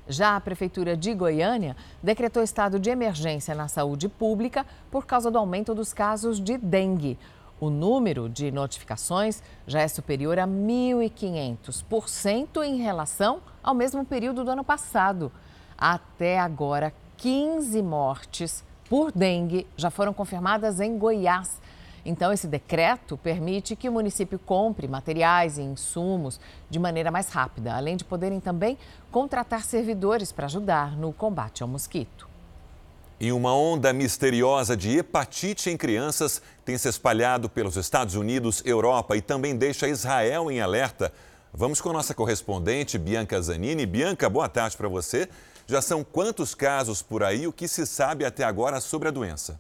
Já 0.10 0.36
a 0.36 0.42
Prefeitura 0.42 0.98
de 0.98 1.14
Goiânia 1.14 1.78
decretou 2.02 2.42
estado 2.42 2.80
de 2.80 2.90
emergência 2.90 3.54
na 3.54 3.68
saúde 3.68 4.10
pública 4.10 4.66
por 4.90 5.06
causa 5.06 5.30
do 5.30 5.38
aumento 5.38 5.76
dos 5.76 5.94
casos 5.94 6.42
de 6.42 6.58
dengue. 6.58 7.16
O 7.60 7.70
número 7.70 8.28
de 8.28 8.52
notificações 8.52 9.44
já 9.68 9.82
é 9.82 9.88
superior 9.88 10.40
a 10.40 10.48
1.500% 10.48 12.64
em 12.64 12.78
relação 12.78 13.40
ao 13.62 13.76
mesmo 13.76 14.04
período 14.04 14.44
do 14.44 14.50
ano 14.50 14.64
passado. 14.64 15.32
Até 15.78 16.40
agora, 16.40 16.92
15 17.18 17.80
mortes 17.84 18.68
por 18.90 19.12
dengue 19.12 19.68
já 19.78 19.92
foram 19.92 20.12
confirmadas 20.12 20.80
em 20.80 20.98
Goiás. 20.98 21.62
Então, 22.06 22.32
esse 22.32 22.48
decreto 22.48 23.18
permite 23.18 23.76
que 23.76 23.90
o 23.90 23.92
município 23.92 24.40
compre 24.40 24.88
materiais 24.88 25.58
e 25.58 25.62
insumos 25.62 26.40
de 26.70 26.80
maneira 26.80 27.12
mais 27.12 27.30
rápida, 27.30 27.76
além 27.76 27.98
de 27.98 28.04
poderem 28.04 28.40
também 28.40 28.78
contratar 29.12 29.64
servidores 29.64 30.32
para 30.32 30.46
ajudar 30.46 30.98
no 30.98 31.12
combate 31.12 31.64
ao 31.64 31.70
mosquito. 31.70 32.28
E 33.20 33.34
uma 33.34 33.54
onda 33.54 33.92
misteriosa 33.92 34.78
de 34.78 34.98
hepatite 34.98 35.70
em 35.70 35.76
crianças 35.76 36.42
tem 36.64 36.78
se 36.78 36.88
espalhado 36.88 37.50
pelos 37.50 37.76
Estados 37.76 38.16
Unidos, 38.16 38.64
Europa 38.66 39.18
e 39.18 39.22
também 39.22 39.58
deixa 39.58 39.90
Israel 39.90 40.50
em 40.50 40.62
alerta. 40.62 41.12
Vamos 41.54 41.82
com 41.82 41.92
nossa 41.92 42.14
correspondente 42.14 42.98
Bianca 42.98 43.42
Zanini. 43.42 43.86
Bianca, 43.86 44.30
boa 44.30 44.48
tarde 44.48 44.78
para 44.78 44.88
você. 44.88 45.28
Já 45.68 45.82
são 45.82 46.02
quantos 46.02 46.56
casos 46.56 47.02
por 47.02 47.22
aí? 47.22 47.46
O 47.46 47.52
que 47.52 47.68
se 47.68 47.86
sabe 47.86 48.24
até 48.24 48.46
agora 48.46 48.80
sobre 48.80 49.10
a 49.10 49.12
doença? 49.12 49.60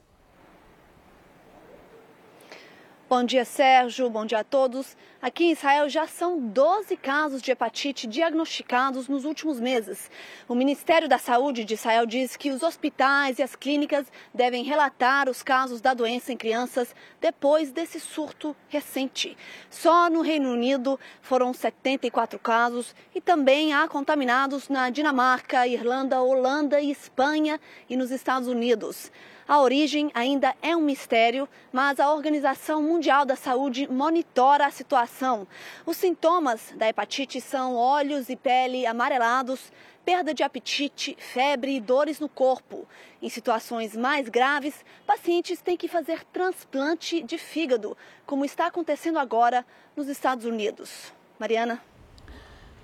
Bom 3.09 3.23
dia, 3.23 3.43
Sérgio. 3.43 4.07
Bom 4.07 4.23
dia 4.23 4.41
a 4.41 4.43
todos. 4.43 4.95
Aqui 5.19 5.45
em 5.45 5.51
Israel 5.53 5.89
já 5.89 6.05
são 6.05 6.39
12 6.39 6.95
casos 6.95 7.41
de 7.41 7.49
hepatite 7.49 8.05
diagnosticados 8.05 9.07
nos 9.07 9.25
últimos 9.25 9.59
meses. 9.59 10.11
O 10.47 10.53
Ministério 10.53 11.09
da 11.09 11.17
Saúde 11.17 11.65
de 11.65 11.73
Israel 11.73 12.05
diz 12.05 12.37
que 12.37 12.51
os 12.51 12.61
hospitais 12.61 13.39
e 13.39 13.41
as 13.41 13.55
clínicas 13.55 14.05
devem 14.31 14.63
relatar 14.63 15.27
os 15.27 15.41
casos 15.41 15.81
da 15.81 15.95
doença 15.95 16.31
em 16.31 16.37
crianças 16.37 16.93
depois 17.19 17.71
desse 17.71 17.99
surto 17.99 18.55
recente. 18.67 19.35
Só 19.71 20.07
no 20.07 20.21
Reino 20.21 20.51
Unido 20.51 20.99
foram 21.19 21.51
74 21.51 22.37
casos 22.37 22.93
e 23.15 23.19
também 23.19 23.73
há 23.73 23.87
contaminados 23.87 24.69
na 24.69 24.91
Dinamarca, 24.91 25.65
Irlanda, 25.65 26.21
Holanda 26.21 26.79
e 26.79 26.91
Espanha 26.91 27.59
e 27.89 27.97
nos 27.97 28.11
Estados 28.11 28.47
Unidos. 28.47 29.11
A 29.49 29.61
origem 29.61 30.11
ainda 30.13 30.55
é 30.61 30.77
um 30.77 30.81
mistério, 30.81 31.49
mas 31.73 31.99
a 31.99 32.13
Organização 32.13 32.83
Mundial 32.83 33.25
da 33.25 33.35
Saúde 33.35 33.91
monitora 33.91 34.67
a 34.67 34.69
situação. 34.69 35.47
Os 35.87 35.97
sintomas 35.97 36.71
da 36.75 36.87
hepatite 36.87 37.41
são 37.41 37.75
olhos 37.75 38.29
e 38.29 38.35
pele 38.35 38.85
amarelados, 38.85 39.71
perda 40.05 40.35
de 40.35 40.43
apetite, 40.43 41.17
febre 41.19 41.75
e 41.75 41.81
dores 41.81 42.19
no 42.19 42.29
corpo. 42.29 42.87
Em 43.19 43.27
situações 43.27 43.97
mais 43.97 44.29
graves, 44.29 44.85
pacientes 45.07 45.59
têm 45.59 45.75
que 45.75 45.87
fazer 45.87 46.23
transplante 46.25 47.23
de 47.23 47.39
fígado, 47.39 47.97
como 48.27 48.45
está 48.45 48.67
acontecendo 48.67 49.17
agora 49.17 49.65
nos 49.95 50.07
Estados 50.07 50.45
Unidos. 50.45 51.11
Mariana. 51.39 51.81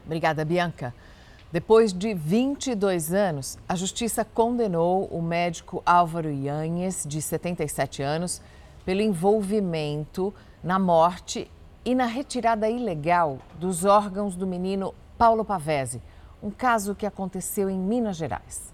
Obrigada, 0.04 0.44
Bianca. 0.44 0.96
Depois 1.56 1.94
de 1.94 2.14
22 2.14 3.14
anos, 3.14 3.58
a 3.66 3.78
justiça 3.78 4.26
condenou 4.26 5.06
o 5.06 5.22
médico 5.22 5.82
Álvaro 5.86 6.30
Yanhes, 6.30 7.06
de 7.08 7.22
77 7.22 8.04
anos, 8.04 8.42
pelo 8.84 9.00
envolvimento 9.00 10.34
na 10.62 10.78
morte 10.78 11.50
e 11.86 11.96
na 11.96 12.08
retirada 12.08 12.70
ilegal 12.70 13.40
dos 13.58 13.86
órgãos 13.86 14.36
do 14.36 14.46
menino 14.46 14.94
Paulo 15.18 15.46
Pavese, 15.46 16.02
um 16.44 16.52
caso 16.52 16.94
que 16.94 17.06
aconteceu 17.06 17.70
em 17.70 17.80
Minas 17.80 18.18
Gerais. 18.18 18.74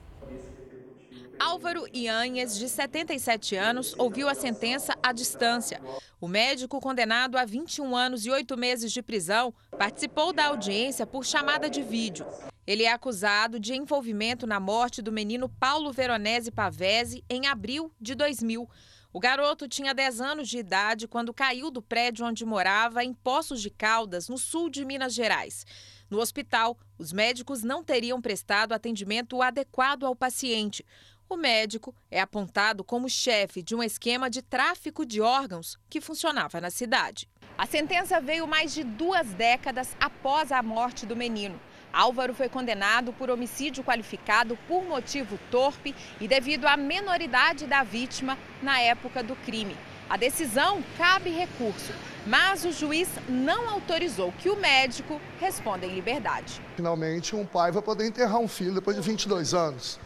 Álvaro 1.40 1.86
Ianhes, 1.94 2.58
de 2.58 2.68
77 2.68 3.56
anos, 3.58 3.94
ouviu 3.96 4.28
a 4.28 4.34
sentença 4.34 4.96
à 5.04 5.12
distância. 5.12 5.80
O 6.20 6.28
médico, 6.28 6.80
condenado 6.80 7.38
a 7.38 7.46
21 7.46 7.96
anos 7.96 8.26
e 8.26 8.32
8 8.32 8.58
meses 8.58 8.92
de 8.92 9.04
prisão, 9.04 9.54
participou 9.78 10.34
da 10.34 10.48
audiência 10.48 11.06
por 11.06 11.24
chamada 11.24 11.70
de 11.70 11.84
vídeo. 11.84 12.26
Ele 12.72 12.84
é 12.84 12.94
acusado 12.94 13.60
de 13.60 13.74
envolvimento 13.74 14.48
na 14.48 14.58
morte 14.58 15.02
do 15.02 15.12
menino 15.12 15.50
Paulo 15.50 15.92
Veronese 15.92 16.50
Pavese 16.50 17.22
em 17.30 17.46
abril 17.46 17.92
de 18.00 18.16
2000. 18.16 18.66
O 19.12 19.20
garoto 19.20 19.68
tinha 19.68 19.94
10 19.94 20.22
anos 20.22 20.48
de 20.48 20.60
idade 20.60 21.06
quando 21.06 21.34
caiu 21.34 21.70
do 21.70 21.82
prédio 21.82 22.26
onde 22.26 22.46
morava, 22.46 23.04
em 23.04 23.14
Poços 23.14 23.62
de 23.62 23.70
Caldas, 23.70 24.30
no 24.30 24.38
sul 24.38 24.70
de 24.70 24.86
Minas 24.86 25.14
Gerais. 25.14 25.66
No 26.10 26.22
hospital, 26.22 26.80
os 26.98 27.12
médicos 27.12 27.62
não 27.62 27.84
teriam 27.84 28.22
prestado 28.22 28.72
atendimento 28.72 29.42
adequado 29.42 30.06
ao 30.06 30.16
paciente. 30.16 30.86
O 31.28 31.36
médico 31.36 31.94
é 32.10 32.22
apontado 32.22 32.86
como 32.86 33.10
chefe 33.10 33.62
de 33.62 33.76
um 33.76 33.84
esquema 33.84 34.30
de 34.30 34.42
tráfico 34.42 35.06
de 35.06 35.20
órgãos 35.20 35.78
que 35.90 36.00
funcionava 36.00 36.62
na 36.62 36.70
cidade. 36.70 37.28
A 37.58 37.66
sentença 37.66 38.22
veio 38.22 38.48
mais 38.48 38.74
de 38.74 38.86
duas 38.86 39.28
décadas 39.34 39.94
após 40.00 40.54
a 40.54 40.64
morte 40.64 41.06
do 41.06 41.18
menino. 41.18 41.60
Álvaro 41.94 42.34
foi 42.34 42.50
condenado 42.50 43.14
por 43.14 43.30
homicídio 43.30 43.84
qualificado 43.84 44.58
por 44.68 44.84
motivo 44.84 45.40
torpe 45.50 45.96
e 46.20 46.28
devido 46.28 46.66
à 46.66 46.78
menoridade 46.78 47.66
da 47.66 47.84
vítima 47.84 48.38
na 48.62 48.80
época 48.80 49.24
do 49.24 49.36
crime. 49.36 49.76
A 50.10 50.18
decisão 50.18 50.84
cabe 50.98 51.30
recurso, 51.30 51.94
mas 52.28 52.66
o 52.66 52.72
juiz 52.72 53.10
não 53.30 53.70
autorizou 53.70 54.34
que 54.40 54.50
o 54.50 54.58
médico 54.58 55.20
responda 55.40 55.86
em 55.86 55.96
liberdade. 55.96 56.62
Finalmente, 56.76 57.36
um 57.36 57.46
pai 57.46 57.72
vai 57.72 57.82
poder 57.82 58.08
enterrar 58.08 58.40
um 58.40 58.48
filho 58.48 58.76
depois 58.76 58.96
de 58.98 59.02
22 59.02 59.54
anos 59.54 60.00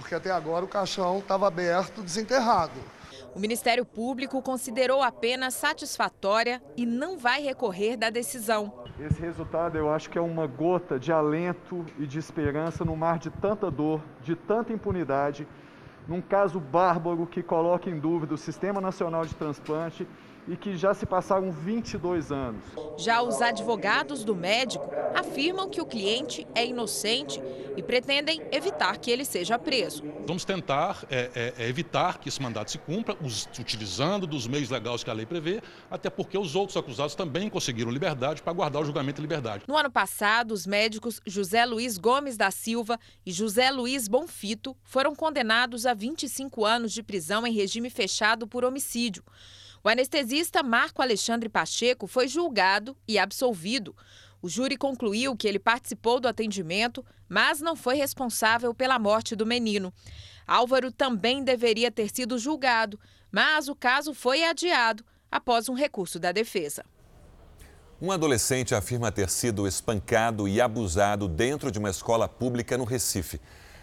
porque 0.00 0.14
até 0.14 0.30
agora 0.30 0.64
o 0.64 0.68
caixão 0.68 1.18
estava 1.18 1.48
aberto, 1.48 2.02
desenterrado. 2.02 2.78
O 3.38 3.40
Ministério 3.40 3.84
Público 3.84 4.42
considerou 4.42 5.00
a 5.00 5.12
pena 5.12 5.48
satisfatória 5.52 6.60
e 6.76 6.84
não 6.84 7.16
vai 7.16 7.40
recorrer 7.40 7.96
da 7.96 8.10
decisão. 8.10 8.82
Esse 8.98 9.20
resultado 9.20 9.78
eu 9.78 9.88
acho 9.88 10.10
que 10.10 10.18
é 10.18 10.20
uma 10.20 10.44
gota 10.44 10.98
de 10.98 11.12
alento 11.12 11.86
e 12.00 12.04
de 12.04 12.18
esperança 12.18 12.84
no 12.84 12.96
mar 12.96 13.16
de 13.16 13.30
tanta 13.30 13.70
dor, 13.70 14.02
de 14.24 14.34
tanta 14.34 14.72
impunidade 14.72 15.46
num 16.08 16.20
caso 16.20 16.58
bárbaro 16.58 17.28
que 17.28 17.40
coloca 17.40 17.88
em 17.88 18.00
dúvida 18.00 18.34
o 18.34 18.38
Sistema 18.38 18.80
Nacional 18.80 19.24
de 19.24 19.36
Transplante 19.36 20.04
e 20.48 20.56
que 20.56 20.76
já 20.76 20.94
se 20.94 21.04
passaram 21.04 21.52
22 21.52 22.32
anos. 22.32 22.62
Já 22.96 23.22
os 23.22 23.40
advogados 23.42 24.24
do 24.24 24.34
médico 24.34 24.90
afirmam 25.14 25.68
que 25.68 25.80
o 25.80 25.86
cliente 25.86 26.46
é 26.54 26.66
inocente 26.66 27.40
e 27.76 27.82
pretendem 27.82 28.42
evitar 28.50 28.98
que 28.98 29.10
ele 29.10 29.24
seja 29.24 29.58
preso. 29.58 30.02
Vamos 30.26 30.44
tentar 30.44 31.04
é, 31.10 31.30
é, 31.58 31.64
é 31.64 31.68
evitar 31.68 32.18
que 32.18 32.28
esse 32.28 32.40
mandato 32.40 32.70
se 32.70 32.78
cumpra, 32.78 33.16
os, 33.22 33.48
utilizando 33.58 34.26
dos 34.26 34.46
meios 34.46 34.70
legais 34.70 35.04
que 35.04 35.10
a 35.10 35.12
lei 35.12 35.26
prevê, 35.26 35.62
até 35.90 36.10
porque 36.10 36.36
os 36.36 36.56
outros 36.56 36.76
acusados 36.76 37.14
também 37.14 37.48
conseguiram 37.48 37.90
liberdade 37.90 38.42
para 38.42 38.52
guardar 38.52 38.82
o 38.82 38.84
julgamento 38.84 39.20
em 39.20 39.22
liberdade. 39.22 39.64
No 39.68 39.76
ano 39.76 39.90
passado, 39.90 40.52
os 40.52 40.66
médicos 40.66 41.20
José 41.26 41.64
Luiz 41.64 41.98
Gomes 41.98 42.36
da 42.36 42.50
Silva 42.50 42.98
e 43.24 43.30
José 43.30 43.70
Luiz 43.70 44.08
Bonfito 44.08 44.76
foram 44.82 45.14
condenados 45.14 45.86
a 45.86 45.94
25 45.94 46.64
anos 46.64 46.92
de 46.92 47.02
prisão 47.02 47.46
em 47.46 47.52
regime 47.52 47.90
fechado 47.90 48.46
por 48.46 48.64
homicídio. 48.64 49.22
O 49.82 49.88
anestesista 49.88 50.62
Marco 50.62 51.00
Alexandre 51.00 51.48
Pacheco 51.48 52.06
foi 52.06 52.28
julgado 52.28 52.96
e 53.06 53.18
absolvido. 53.18 53.94
O 54.40 54.48
júri 54.48 54.76
concluiu 54.76 55.36
que 55.36 55.48
ele 55.48 55.58
participou 55.58 56.20
do 56.20 56.28
atendimento, 56.28 57.04
mas 57.28 57.60
não 57.60 57.74
foi 57.74 57.96
responsável 57.96 58.72
pela 58.72 58.98
morte 58.98 59.34
do 59.34 59.46
menino. 59.46 59.92
Álvaro 60.46 60.90
também 60.92 61.42
deveria 61.42 61.90
ter 61.90 62.08
sido 62.14 62.38
julgado, 62.38 62.98
mas 63.30 63.68
o 63.68 63.74
caso 63.74 64.14
foi 64.14 64.44
adiado 64.44 65.04
após 65.30 65.68
um 65.68 65.74
recurso 65.74 66.18
da 66.18 66.32
defesa. 66.32 66.84
Um 68.00 68.12
adolescente 68.12 68.76
afirma 68.76 69.10
ter 69.10 69.28
sido 69.28 69.66
espancado 69.66 70.46
e 70.46 70.60
abusado 70.60 71.26
dentro 71.26 71.70
de 71.70 71.80
uma 71.80 71.90
escola 71.90 72.28
pública 72.28 72.78
no 72.78 72.84
Recife. 72.84 73.40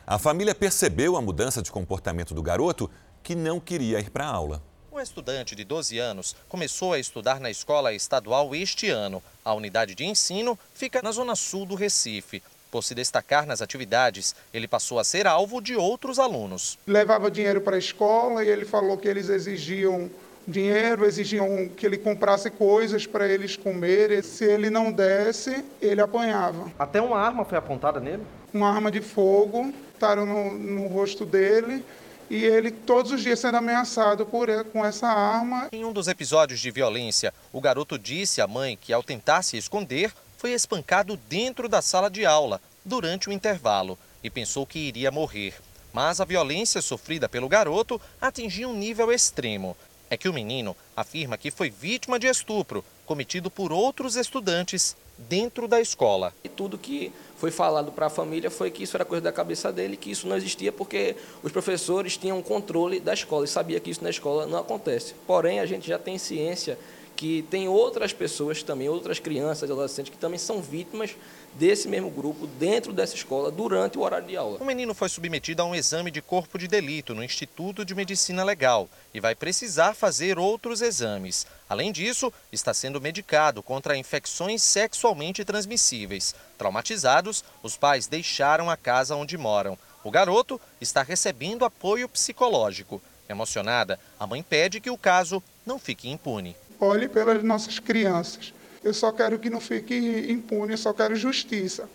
A 0.08 0.18
família 0.18 0.56
percebeu 0.56 1.18
a 1.18 1.22
mudança 1.22 1.62
de 1.62 1.72
comportamento 1.72 2.34
do 2.34 2.42
garoto, 2.42 2.90
que 3.22 3.36
não 3.36 3.60
queria 3.60 4.00
ir 4.00 4.10
para 4.10 4.26
a 4.26 4.30
aula. 4.30 4.64
O 4.96 5.02
estudante 5.02 5.58
de 5.58 5.66
12 5.66 6.00
anos 6.00 6.38
começou 6.48 6.94
a 6.94 6.98
estudar 6.98 7.38
na 7.38 7.52
escola 7.52 7.92
estadual 7.92 8.56
este 8.56 8.90
ano. 8.90 9.22
A 9.44 9.54
unidade 9.54 9.94
de 9.94 10.06
ensino 10.06 10.58
fica 10.74 11.02
na 11.02 11.12
zona 11.12 11.36
sul 11.36 11.66
do 11.66 11.76
Recife. 11.76 12.42
Por 12.72 12.82
se 12.82 12.96
destacar 12.96 13.46
nas 13.46 13.62
atividades, 13.62 14.34
ele 14.54 14.70
passou 14.70 14.98
a 14.98 15.04
ser 15.04 15.28
alvo 15.28 15.60
de 15.60 15.76
outros 15.76 16.18
alunos. 16.18 16.80
Levava 16.88 17.30
dinheiro 17.30 17.60
para 17.60 17.76
a 17.76 17.80
escola 17.80 18.42
e 18.42 18.48
ele 18.48 18.64
falou 18.64 18.98
que 18.98 19.10
eles 19.10 19.28
exigiam 19.28 20.10
dinheiro, 20.48 21.04
exigiam 21.04 21.68
que 21.68 21.86
ele 21.86 21.98
comprasse 21.98 22.50
coisas 22.50 23.06
para 23.06 23.28
eles 23.28 23.58
comerem. 23.58 24.22
Se 24.22 24.46
ele 24.46 24.70
não 24.70 24.94
desse, 24.94 25.62
ele 25.82 26.00
apanhava. 26.00 26.72
Até 26.80 27.02
uma 27.02 27.20
arma 27.20 27.44
foi 27.44 27.58
apontada 27.58 28.00
nele? 28.00 28.24
Uma 28.54 28.70
arma 28.70 28.90
de 28.90 29.02
fogo, 29.02 29.74
estaram 29.94 30.26
no, 30.26 30.58
no 30.58 30.88
rosto 30.88 31.26
dele 31.26 31.84
e 32.30 32.44
ele 32.44 32.72
todos 32.72 33.12
os 33.12 33.22
dias 33.22 33.40
sendo 33.40 33.58
ameaçado 33.58 34.26
por, 34.26 34.48
com 34.66 34.86
essa 34.86 35.08
arma. 35.08 35.70
Em 35.72 35.86
um 35.86 35.94
dos 35.94 36.08
episódios 36.08 36.60
de 36.60 36.72
violência, 36.72 37.34
o 37.52 37.62
garoto 37.62 37.98
disse 37.98 38.42
à 38.42 38.48
mãe 38.48 38.78
que, 38.80 38.94
ao 38.94 39.04
tentar 39.04 39.42
se 39.42 39.58
esconder, 39.58 40.14
foi 40.38 40.52
espancado 40.52 41.18
dentro 41.30 41.68
da 41.70 41.82
sala 41.82 42.10
de 42.10 42.26
aula 42.26 42.62
durante 42.84 43.30
o 43.30 43.32
intervalo 43.32 43.98
e 44.24 44.30
pensou 44.30 44.66
que 44.66 44.80
iria 44.80 45.12
morrer. 45.12 45.54
Mas 45.94 46.20
a 46.20 46.26
violência 46.26 46.82
sofrida 46.82 47.30
pelo 47.30 47.48
garoto 47.48 48.02
atingiu 48.20 48.70
um 48.70 48.76
nível 48.76 49.12
extremo. 49.12 49.78
É 50.10 50.18
que 50.18 50.30
o 50.30 50.34
menino 50.34 50.76
afirma 50.96 51.38
que 51.38 51.50
foi 51.50 51.70
vítima 51.70 52.20
de 52.20 52.28
estupro 52.28 52.84
cometido 53.06 53.50
por 53.50 53.72
outros 53.72 54.16
estudantes 54.16 54.96
dentro 55.18 55.68
da 55.68 55.80
escola. 55.80 56.34
E 56.44 56.50
tudo 56.50 56.78
que 56.78 57.12
foi 57.38 57.52
falado 57.52 57.92
para 57.92 58.08
a 58.08 58.10
família 58.10 58.50
foi 58.50 58.72
que 58.72 58.84
isso 58.84 58.96
era 58.96 59.06
coisa 59.06 59.24
da 59.24 59.32
cabeça 59.32 59.72
dele, 59.72 59.98
que 59.98 60.12
isso 60.12 60.28
não 60.28 60.36
existia 60.36 60.72
porque 60.72 61.16
os 61.44 61.52
professores 61.52 62.18
tinham 62.18 62.42
controle 62.42 63.00
da 63.00 63.14
escola 63.14 63.46
e 63.46 63.48
sabia 63.48 63.80
que 63.80 63.90
isso 63.90 64.04
na 64.04 64.10
escola 64.10 64.46
não 64.46 64.60
acontece. 64.60 65.14
Porém, 65.28 65.60
a 65.60 65.66
gente 65.66 65.88
já 65.88 66.00
tem 66.00 66.18
ciência 66.18 66.78
que 67.16 67.44
tem 67.50 67.68
outras 67.68 68.12
pessoas 68.14 68.62
também, 68.62 68.90
outras 68.90 69.20
crianças, 69.20 69.70
adolescentes 69.70 70.12
que 70.12 70.18
também 70.18 70.38
são 70.38 70.62
vítimas 70.62 71.16
desse 71.54 71.88
mesmo 71.88 72.10
grupo 72.10 72.46
dentro 72.46 72.92
dessa 72.92 73.16
escola 73.16 73.50
durante 73.50 73.98
o 73.98 74.02
horário 74.02 74.28
de 74.28 74.36
aula. 74.36 74.60
O 74.60 74.66
menino 74.66 74.94
foi 74.94 75.08
submetido 75.08 75.62
a 75.62 75.66
um 75.66 75.74
exame 75.74 76.12
de 76.12 76.22
corpo 76.22 76.58
de 76.58 76.68
delito 76.68 77.16
no 77.16 77.24
Instituto 77.24 77.86
de 77.86 77.96
Medicina 77.96 78.44
Legal 78.44 78.90
e 79.14 79.20
vai 79.20 79.34
precisar 79.34 79.94
fazer 79.94 80.38
outros 80.38 80.82
exames. 80.82 81.48
Além 81.70 81.92
disso, 81.92 82.32
está 82.52 82.74
sendo 82.74 83.00
medicado 83.00 83.64
contra 83.64 83.98
infecções 83.98 84.62
sexualmente 84.62 85.46
transmissíveis. 85.46 86.36
Traumatizados, 86.58 87.44
os 87.64 87.78
pais 87.78 88.08
deixaram 88.08 88.70
a 88.70 88.76
casa 88.76 89.16
onde 89.16 89.38
moram. 89.38 89.78
O 90.04 90.12
garoto 90.12 90.60
está 90.80 91.02
recebendo 91.02 91.66
apoio 91.66 92.08
psicológico. 92.10 93.02
Emocionada, 93.28 94.00
a 94.20 94.28
mãe 94.28 94.44
pede 94.44 94.80
que 94.80 94.92
o 94.92 94.98
caso 94.98 95.42
não 95.66 95.80
fique 95.80 96.10
impune. 96.10 96.56
Olhe 96.80 97.08
pelas 97.08 97.44
nossas 97.44 97.80
crianças 97.80 98.54
eu 98.86 98.94
só 98.94 99.12
quero 99.12 99.40
que 99.40 99.50
não 99.50 99.60
fique 99.60 99.96
impune, 100.30 100.74
eu 100.74 100.78
só 100.78 100.94
quero 100.94 101.16
justiça. 101.16 101.90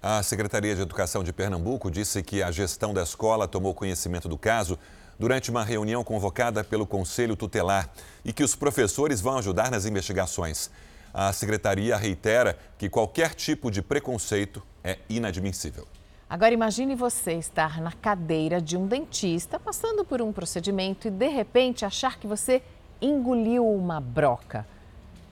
A 0.00 0.22
Secretaria 0.22 0.72
de 0.72 0.80
Educação 0.80 1.24
de 1.24 1.32
Pernambuco 1.32 1.90
disse 1.90 2.22
que 2.22 2.44
a 2.44 2.52
gestão 2.52 2.94
da 2.94 3.02
escola 3.02 3.48
tomou 3.48 3.74
conhecimento 3.74 4.28
do 4.28 4.38
caso 4.38 4.78
durante 5.18 5.50
uma 5.50 5.64
reunião 5.64 6.04
convocada 6.04 6.62
pelo 6.62 6.86
Conselho 6.86 7.34
Tutelar 7.34 7.90
e 8.24 8.32
que 8.32 8.44
os 8.44 8.54
professores 8.54 9.20
vão 9.20 9.36
ajudar 9.38 9.68
nas 9.68 9.84
investigações. 9.84 10.70
A 11.12 11.32
secretaria 11.32 11.96
reitera 11.96 12.56
que 12.78 12.88
qualquer 12.88 13.34
tipo 13.34 13.68
de 13.68 13.82
preconceito 13.82 14.62
é 14.84 14.98
inadmissível. 15.08 15.88
Agora 16.30 16.54
imagine 16.54 16.94
você 16.94 17.32
estar 17.32 17.80
na 17.80 17.92
cadeira 17.92 18.60
de 18.60 18.76
um 18.76 18.86
dentista 18.86 19.58
passando 19.58 20.04
por 20.04 20.22
um 20.22 20.32
procedimento 20.32 21.08
e 21.08 21.10
de 21.10 21.28
repente 21.28 21.84
achar 21.84 22.18
que 22.18 22.26
você 22.26 22.62
engoliu 23.04 23.68
uma 23.68 24.00
broca. 24.00 24.66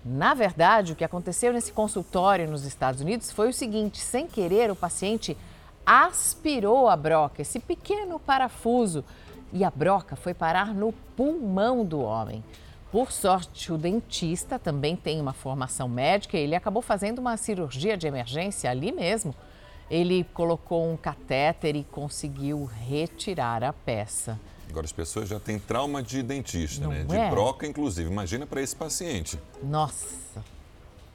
Na 0.04 0.34
verdade, 0.34 0.92
o 0.92 0.96
que 0.96 1.04
aconteceu 1.04 1.52
nesse 1.52 1.72
consultório 1.72 2.50
nos 2.50 2.64
Estados 2.64 3.00
Unidos 3.00 3.30
foi 3.30 3.48
o 3.48 3.52
seguinte: 3.52 3.98
sem 3.98 4.26
querer, 4.26 4.70
o 4.70 4.76
paciente 4.76 5.36
aspirou 5.86 6.88
a 6.88 6.96
broca, 6.96 7.42
esse 7.42 7.58
pequeno 7.58 8.18
parafuso, 8.18 9.04
e 9.52 9.64
a 9.64 9.70
broca 9.70 10.16
foi 10.16 10.34
parar 10.34 10.74
no 10.74 10.92
pulmão 11.16 11.84
do 11.84 12.00
homem. 12.00 12.42
Por 12.90 13.10
sorte, 13.10 13.72
o 13.72 13.78
dentista 13.78 14.58
também 14.58 14.96
tem 14.96 15.20
uma 15.20 15.32
formação 15.32 15.88
médica 15.88 16.36
e 16.36 16.40
ele 16.40 16.54
acabou 16.54 16.82
fazendo 16.82 17.20
uma 17.20 17.38
cirurgia 17.38 17.96
de 17.96 18.06
emergência 18.06 18.70
ali 18.70 18.92
mesmo. 18.92 19.34
Ele 19.90 20.24
colocou 20.34 20.90
um 20.90 20.96
catéter 20.96 21.74
e 21.74 21.84
conseguiu 21.84 22.64
retirar 22.64 23.64
a 23.64 23.72
peça. 23.72 24.38
Agora, 24.72 24.86
as 24.86 24.92
pessoas 24.92 25.28
já 25.28 25.38
têm 25.38 25.58
trauma 25.58 26.02
de 26.02 26.22
dentista, 26.22 26.84
não 26.84 26.90
né? 26.92 27.04
De 27.04 27.14
é? 27.14 27.28
broca, 27.28 27.66
inclusive. 27.66 28.08
Imagina 28.10 28.46
para 28.46 28.62
esse 28.62 28.74
paciente. 28.74 29.38
Nossa, 29.62 30.06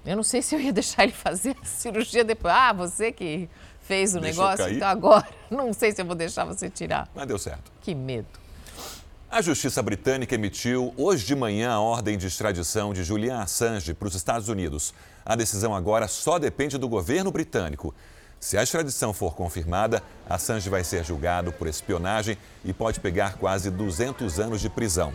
eu 0.06 0.16
não 0.16 0.22
sei 0.22 0.44
se 0.44 0.54
eu 0.54 0.62
ia 0.62 0.72
deixar 0.72 1.02
ele 1.06 1.12
fazer 1.12 1.58
a 1.60 1.66
cirurgia 1.66 2.24
depois. 2.24 2.54
Ah, 2.54 2.72
você 2.72 3.12
que 3.12 3.50
fez 3.82 4.16
o 4.16 4.20
Deixou 4.20 4.44
negócio, 4.44 4.64
cair? 4.66 4.76
então 4.76 4.88
agora 4.88 5.28
não 5.50 5.74
sei 5.74 5.92
se 5.92 6.00
eu 6.00 6.06
vou 6.06 6.14
deixar 6.14 6.46
você 6.46 6.70
tirar. 6.70 7.10
Mas 7.16 7.26
deu 7.26 7.40
certo. 7.40 7.72
Que 7.82 7.96
medo. 7.96 8.28
A 9.28 9.42
Justiça 9.42 9.82
Britânica 9.82 10.36
emitiu 10.36 10.94
hoje 10.96 11.26
de 11.26 11.36
manhã 11.36 11.72
a 11.72 11.80
ordem 11.80 12.16
de 12.16 12.28
extradição 12.28 12.94
de 12.94 13.04
Julian 13.04 13.40
Assange 13.40 13.96
para 13.96 14.08
os 14.08 14.14
Estados 14.14 14.50
Unidos. 14.50 14.94
A 15.26 15.36
decisão 15.36 15.74
agora 15.74 16.08
só 16.08 16.38
depende 16.38 16.78
do 16.78 16.88
governo 16.88 17.32
britânico. 17.32 17.92
Se 18.40 18.58
a 18.58 18.64
extradição 18.64 19.14
for 19.14 19.34
confirmada, 19.34 20.04
Assange 20.30 20.70
vai 20.70 20.84
ser 20.84 21.04
julgado 21.04 21.52
por 21.52 21.68
espionagem 21.68 22.38
e 22.64 22.72
pode 22.72 23.00
pegar 23.00 23.38
quase 23.38 23.72
200 23.72 24.40
anos 24.40 24.62
de 24.62 24.70
prisão. 24.70 25.14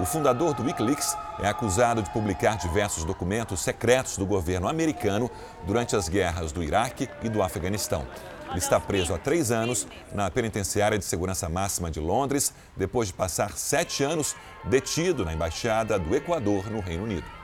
O 0.00 0.06
fundador 0.06 0.54
do 0.54 0.62
Wikileaks 0.62 1.14
é 1.38 1.48
acusado 1.48 2.02
de 2.02 2.10
publicar 2.10 2.56
diversos 2.56 3.04
documentos 3.04 3.60
secretos 3.60 4.16
do 4.16 4.24
governo 4.24 4.66
americano 4.66 5.30
durante 5.66 5.94
as 5.94 6.08
guerras 6.08 6.50
do 6.50 6.62
Iraque 6.62 7.10
e 7.22 7.28
do 7.28 7.42
Afeganistão. 7.42 8.06
Ele 8.48 8.58
está 8.58 8.80
preso 8.80 9.14
há 9.14 9.18
três 9.18 9.50
anos 9.50 9.86
na 10.12 10.30
penitenciária 10.30 10.98
de 10.98 11.04
segurança 11.04 11.48
máxima 11.48 11.90
de 11.90 12.00
Londres, 12.00 12.54
depois 12.74 13.08
de 13.08 13.14
passar 13.14 13.52
sete 13.56 14.02
anos 14.02 14.34
detido 14.64 15.24
na 15.24 15.34
embaixada 15.34 15.98
do 15.98 16.14
Equador, 16.16 16.70
no 16.70 16.80
Reino 16.80 17.04
Unido. 17.04 17.41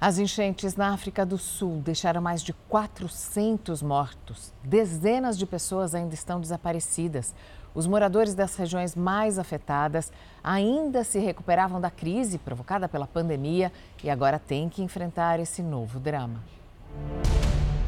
As 0.00 0.16
enchentes 0.16 0.76
na 0.76 0.94
África 0.94 1.26
do 1.26 1.36
Sul 1.36 1.80
deixaram 1.84 2.22
mais 2.22 2.40
de 2.40 2.52
400 2.52 3.82
mortos. 3.82 4.52
Dezenas 4.62 5.36
de 5.36 5.44
pessoas 5.44 5.92
ainda 5.92 6.14
estão 6.14 6.40
desaparecidas. 6.40 7.34
Os 7.74 7.84
moradores 7.84 8.32
das 8.32 8.54
regiões 8.54 8.94
mais 8.94 9.40
afetadas 9.40 10.12
ainda 10.42 11.02
se 11.02 11.18
recuperavam 11.18 11.80
da 11.80 11.90
crise 11.90 12.38
provocada 12.38 12.88
pela 12.88 13.08
pandemia 13.08 13.72
e 14.02 14.08
agora 14.08 14.38
têm 14.38 14.68
que 14.68 14.82
enfrentar 14.82 15.40
esse 15.40 15.62
novo 15.62 15.98
drama. 15.98 16.44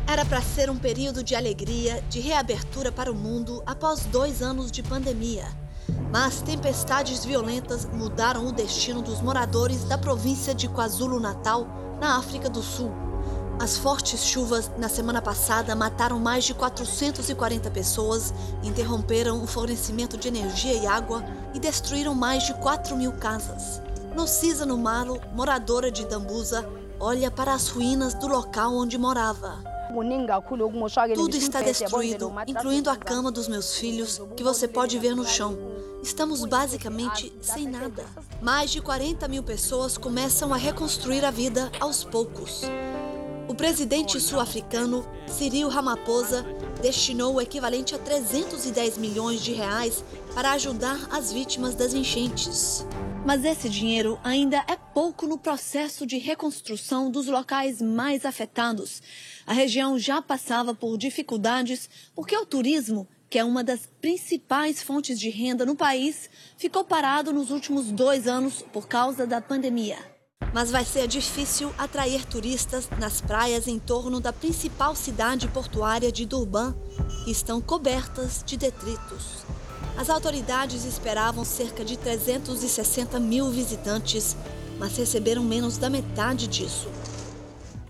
Era 0.04 0.24
para 0.24 0.42
ser 0.42 0.68
um 0.68 0.76
período 0.76 1.22
de 1.22 1.36
alegria, 1.36 2.02
de 2.08 2.18
reabertura 2.18 2.90
para 2.90 3.12
o 3.12 3.14
mundo 3.14 3.62
após 3.64 4.04
dois 4.06 4.42
anos 4.42 4.72
de 4.72 4.82
pandemia. 4.82 5.46
Mas 6.10 6.42
tempestades 6.42 7.24
violentas 7.24 7.84
mudaram 7.84 8.48
o 8.48 8.52
destino 8.52 9.00
dos 9.00 9.20
moradores 9.20 9.84
da 9.84 9.96
província 9.96 10.52
de 10.52 10.68
KwaZulu-Natal, 10.68 11.68
na 12.00 12.16
África 12.16 12.48
do 12.48 12.62
Sul. 12.62 12.90
As 13.60 13.76
fortes 13.76 14.24
chuvas 14.24 14.70
na 14.78 14.88
semana 14.88 15.20
passada 15.20 15.76
mataram 15.76 16.18
mais 16.18 16.44
de 16.44 16.54
440 16.54 17.70
pessoas, 17.70 18.32
interromperam 18.62 19.42
o 19.42 19.46
fornecimento 19.46 20.16
de 20.16 20.28
energia 20.28 20.72
e 20.72 20.86
água 20.86 21.22
e 21.52 21.60
destruíram 21.60 22.14
mais 22.14 22.44
de 22.44 22.54
4 22.54 22.96
mil 22.96 23.12
casas. 23.12 23.82
Nocisa 24.16 24.64
Numalo, 24.64 25.20
moradora 25.34 25.90
de 25.90 26.06
Dambuza, 26.06 26.66
olha 26.98 27.30
para 27.30 27.52
as 27.52 27.68
ruínas 27.68 28.14
do 28.14 28.26
local 28.26 28.74
onde 28.74 28.96
morava. 28.96 29.69
Tudo 31.14 31.36
está 31.36 31.60
destruído, 31.60 32.32
incluindo 32.46 32.90
a 32.90 32.96
cama 32.96 33.30
dos 33.30 33.48
meus 33.48 33.76
filhos, 33.76 34.20
que 34.36 34.42
você 34.42 34.66
pode 34.68 34.98
ver 34.98 35.14
no 35.14 35.26
chão. 35.26 35.56
Estamos 36.02 36.44
basicamente 36.44 37.32
sem 37.42 37.68
nada. 37.68 38.04
Mais 38.40 38.70
de 38.70 38.80
40 38.80 39.28
mil 39.28 39.42
pessoas 39.42 39.98
começam 39.98 40.52
a 40.54 40.56
reconstruir 40.56 41.24
a 41.24 41.30
vida 41.30 41.70
aos 41.78 42.04
poucos. 42.04 42.62
O 43.48 43.54
presidente 43.54 44.20
sul-africano 44.20 45.06
Cyril 45.26 45.68
Ramaphosa 45.68 46.44
destinou 46.80 47.34
o 47.34 47.40
equivalente 47.40 47.94
a 47.94 47.98
310 47.98 48.96
milhões 48.98 49.42
de 49.42 49.52
reais 49.52 50.04
para 50.34 50.52
ajudar 50.52 51.08
as 51.10 51.32
vítimas 51.32 51.74
das 51.74 51.92
enchentes. 51.92 52.86
Mas 53.24 53.44
esse 53.44 53.68
dinheiro 53.68 54.18
ainda 54.24 54.64
é 54.66 54.76
pouco 54.76 55.26
no 55.26 55.36
processo 55.36 56.06
de 56.06 56.16
reconstrução 56.16 57.10
dos 57.10 57.26
locais 57.26 57.82
mais 57.82 58.24
afetados. 58.24 59.02
A 59.46 59.52
região 59.52 59.98
já 59.98 60.22
passava 60.22 60.74
por 60.74 60.96
dificuldades 60.96 61.88
porque 62.14 62.36
o 62.36 62.46
turismo, 62.46 63.06
que 63.28 63.38
é 63.38 63.44
uma 63.44 63.62
das 63.62 63.86
principais 64.00 64.82
fontes 64.82 65.18
de 65.18 65.28
renda 65.28 65.66
no 65.66 65.76
país, 65.76 66.30
ficou 66.56 66.84
parado 66.84 67.32
nos 67.32 67.50
últimos 67.50 67.92
dois 67.92 68.26
anos 68.26 68.62
por 68.72 68.88
causa 68.88 69.26
da 69.26 69.40
pandemia. 69.40 70.09
Mas 70.52 70.70
vai 70.70 70.84
ser 70.84 71.06
difícil 71.06 71.72
atrair 71.78 72.24
turistas 72.26 72.88
nas 72.98 73.20
praias 73.20 73.68
em 73.68 73.78
torno 73.78 74.20
da 74.20 74.32
principal 74.32 74.96
cidade 74.96 75.46
portuária 75.46 76.10
de 76.10 76.26
Durban, 76.26 76.74
que 77.24 77.30
estão 77.30 77.60
cobertas 77.60 78.42
de 78.44 78.56
detritos. 78.56 79.44
As 79.96 80.10
autoridades 80.10 80.84
esperavam 80.84 81.44
cerca 81.44 81.84
de 81.84 81.96
360 81.96 83.20
mil 83.20 83.48
visitantes, 83.50 84.36
mas 84.78 84.96
receberam 84.96 85.44
menos 85.44 85.76
da 85.76 85.88
metade 85.88 86.48
disso. 86.48 86.88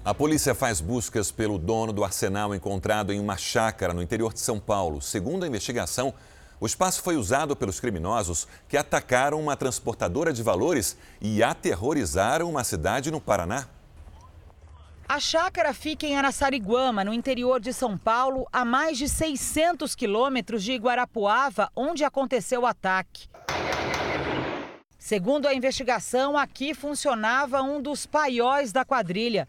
A 0.04 0.14
polícia 0.14 0.54
faz 0.54 0.80
buscas 0.80 1.30
pelo 1.30 1.58
dono 1.58 1.92
do 1.92 2.04
arsenal 2.04 2.54
encontrado 2.54 3.12
em 3.12 3.20
uma 3.20 3.36
chácara 3.36 3.94
no 3.94 4.02
interior 4.02 4.32
de 4.32 4.40
São 4.40 4.58
Paulo. 4.58 5.00
Segundo 5.00 5.44
a 5.44 5.46
investigação, 5.46 6.12
o 6.60 6.66
espaço 6.66 7.02
foi 7.02 7.16
usado 7.16 7.56
pelos 7.56 7.80
criminosos 7.80 8.46
que 8.68 8.76
atacaram 8.76 9.40
uma 9.40 9.56
transportadora 9.56 10.30
de 10.30 10.42
valores 10.42 10.96
e 11.18 11.42
aterrorizaram 11.42 12.50
uma 12.50 12.62
cidade 12.62 13.10
no 13.10 13.18
Paraná. 13.18 13.66
A 15.08 15.18
chácara 15.18 15.72
fica 15.72 16.06
em 16.06 16.16
Araçariguama, 16.16 17.02
no 17.02 17.14
interior 17.14 17.58
de 17.58 17.72
São 17.72 17.96
Paulo, 17.96 18.46
a 18.52 18.64
mais 18.64 18.98
de 18.98 19.08
600 19.08 19.94
quilômetros 19.94 20.62
de 20.62 20.72
Iguarapuava, 20.72 21.70
onde 21.74 22.04
aconteceu 22.04 22.60
o 22.60 22.66
ataque. 22.66 23.26
Segundo 24.98 25.48
a 25.48 25.54
investigação, 25.54 26.36
aqui 26.36 26.74
funcionava 26.74 27.62
um 27.62 27.80
dos 27.80 28.06
paióis 28.06 28.70
da 28.70 28.84
quadrilha. 28.84 29.48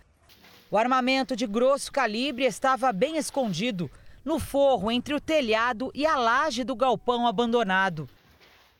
O 0.72 0.78
armamento 0.78 1.36
de 1.36 1.46
grosso 1.46 1.92
calibre 1.92 2.46
estava 2.46 2.92
bem 2.94 3.18
escondido 3.18 3.92
no 4.24 4.40
forro 4.40 4.92
entre 4.92 5.14
o 5.14 5.20
telhado 5.20 5.92
e 5.94 6.06
a 6.06 6.16
laje 6.16 6.64
do 6.64 6.76
galpão 6.76 7.28
abandonado. 7.28 8.08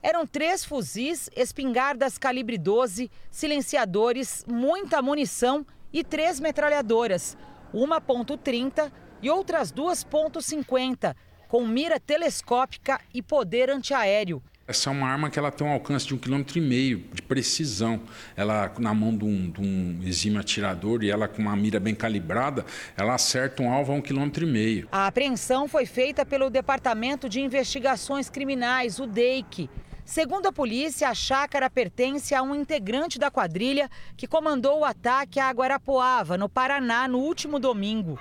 Eram 0.02 0.26
três 0.26 0.66
fuzis, 0.66 1.30
espingardas 1.36 2.18
calibre 2.18 2.58
12, 2.58 3.12
silenciadores, 3.30 4.44
muita 4.48 5.02
munição 5.02 5.66
e 5.94 6.04
três 6.04 6.40
metralhadoras, 6.40 7.38
uma 7.74 8.02
ponto 8.02 8.38
.30 8.38 8.92
e 9.22 9.30
outras 9.30 9.72
duas 9.72 10.04
ponto 10.04 10.40
.50, 10.40 11.16
com 11.48 11.68
mira 11.68 12.00
telescópica 12.00 13.00
e 13.14 13.22
poder 13.22 13.70
antiaéreo. 13.70 14.42
Essa 14.72 14.90
é 14.90 14.94
uma 14.94 15.10
arma 15.10 15.30
que 15.30 15.38
ela 15.38 15.52
tem 15.52 15.68
um 15.68 15.70
alcance 15.70 16.08
de 16.08 16.16
um 16.16 16.18
quilômetro 16.18 16.58
e 16.58 16.62
meio 16.62 17.00
de 17.14 17.22
precisão. 17.22 18.00
Ela 18.38 18.72
na 18.80 18.94
mão 18.94 19.14
de 19.14 19.26
um, 19.26 19.52
de 19.52 19.60
um 19.60 20.00
exímio 20.02 20.40
atirador 20.40 21.04
e 21.04 21.12
ela 21.12 21.28
com 21.28 21.42
uma 21.42 21.54
mira 21.58 21.78
bem 21.78 21.94
calibrada, 21.94 22.66
ela 22.96 23.14
acerta 23.14 23.62
um 23.62 23.70
alvo 23.70 23.92
a 23.92 23.96
um 23.96 24.02
quilômetro 24.02 24.46
e 24.46 24.48
meio. 24.48 24.88
A 24.90 25.08
apreensão 25.08 25.68
foi 25.68 25.86
feita 25.86 26.26
pelo 26.26 26.50
Departamento 26.50 27.28
de 27.28 27.42
Investigações 27.42 28.30
Criminais, 28.30 28.98
o 28.98 29.06
DEIC. 29.06 29.70
Segundo 30.06 30.46
a 30.46 30.54
polícia, 30.54 31.10
a 31.10 31.14
chácara 31.14 31.70
pertence 31.70 32.34
a 32.34 32.42
um 32.42 32.56
integrante 32.56 33.20
da 33.20 33.30
quadrilha 33.30 33.90
que 34.16 34.26
comandou 34.26 34.80
o 34.80 34.86
ataque 34.86 35.38
a 35.38 35.52
Guarapuava, 35.52 36.38
no 36.38 36.48
Paraná, 36.48 37.10
no 37.10 37.20
último 37.20 37.60
domingo. 37.60 38.18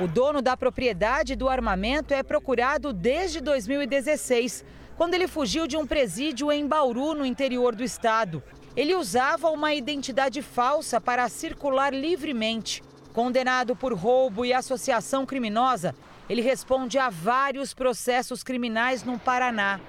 O 0.00 0.06
dono 0.06 0.40
da 0.40 0.56
propriedade 0.56 1.34
do 1.34 1.48
armamento 1.48 2.14
é 2.14 2.22
procurado 2.22 2.92
desde 2.92 3.40
2016, 3.40 4.64
quando 4.96 5.14
ele 5.14 5.26
fugiu 5.26 5.66
de 5.66 5.76
um 5.76 5.84
presídio 5.84 6.52
em 6.52 6.68
Bauru, 6.68 7.14
no 7.14 7.26
interior 7.26 7.74
do 7.74 7.82
estado. 7.82 8.40
Ele 8.76 8.94
usava 8.94 9.50
uma 9.50 9.74
identidade 9.74 10.40
falsa 10.40 11.00
para 11.00 11.28
circular 11.28 11.92
livremente. 11.92 12.80
Condenado 13.12 13.74
por 13.74 13.92
roubo 13.92 14.44
e 14.44 14.52
associação 14.52 15.26
criminosa, 15.26 15.96
ele 16.30 16.42
responde 16.42 16.96
a 16.96 17.10
vários 17.10 17.74
processos 17.74 18.44
criminais 18.44 19.02
no 19.02 19.18
Paraná. 19.18 19.80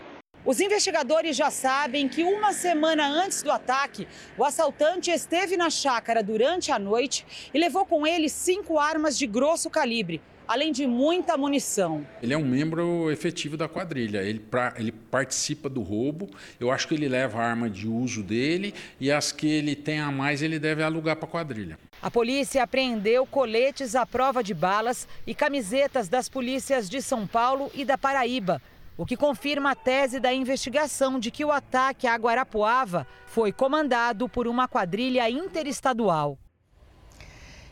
Os 0.46 0.62
investigadores 0.62 1.36
já 1.36 1.52
sabem 1.52 2.08
que 2.08 2.24
uma 2.24 2.54
semana 2.54 3.06
antes 3.08 3.44
do 3.44 3.52
ataque, 3.52 4.08
o 4.38 4.46
assaltante 4.46 5.12
esteve 5.12 5.58
na 5.58 5.70
chácara 5.70 6.24
durante 6.24 6.72
a 6.72 6.80
noite 6.80 7.26
e 7.54 7.60
levou 7.60 7.86
com 7.86 8.08
ele 8.08 8.30
cinco 8.30 8.80
armas 8.80 9.18
de 9.18 9.28
grosso 9.28 9.70
calibre, 9.70 10.22
além 10.48 10.72
de 10.72 10.88
muita 10.88 11.36
munição. 11.38 12.08
Ele 12.24 12.34
é 12.34 12.38
um 12.38 12.46
membro 12.46 13.12
efetivo 13.12 13.58
da 13.58 13.68
quadrilha. 13.68 14.20
Ele, 14.20 14.40
pra, 14.40 14.74
ele 14.78 14.94
participa 14.94 15.68
do 15.68 15.82
roubo. 15.82 16.30
Eu 16.58 16.72
acho 16.72 16.88
que 16.88 16.96
ele 16.96 17.10
leva 17.10 17.40
a 17.40 17.46
arma 17.46 17.70
de 17.70 17.86
uso 17.86 18.24
dele 18.24 18.74
e 18.98 19.12
as 19.12 19.34
que 19.34 19.46
ele 19.46 19.76
tem 19.76 20.00
a 20.00 20.10
mais 20.10 20.42
ele 20.42 20.58
deve 20.58 20.82
alugar 20.82 21.18
para 21.18 21.28
a 21.28 21.32
quadrilha. 21.32 21.78
A 22.02 22.10
polícia 22.10 22.64
apreendeu 22.64 23.26
coletes 23.26 23.94
à 23.94 24.06
prova 24.06 24.42
de 24.42 24.54
balas 24.54 25.06
e 25.28 25.36
camisetas 25.36 26.08
das 26.08 26.30
polícias 26.30 26.90
de 26.90 27.02
São 27.02 27.28
Paulo 27.28 27.70
e 27.76 27.84
da 27.84 27.98
Paraíba 27.98 28.62
o 29.00 29.06
que 29.06 29.16
confirma 29.16 29.72
a 29.72 29.76
tese 29.76 30.20
da 30.20 30.34
investigação 30.34 31.18
de 31.18 31.32
que 31.32 31.46
o 31.46 31.54
ataque 31.54 32.06
a 32.06 32.18
Guarapuava 32.18 33.08
foi 33.28 33.50
comandado 33.50 34.28
por 34.28 34.46
uma 34.46 34.68
quadrilha 34.68 35.30
interestadual. 35.30 36.38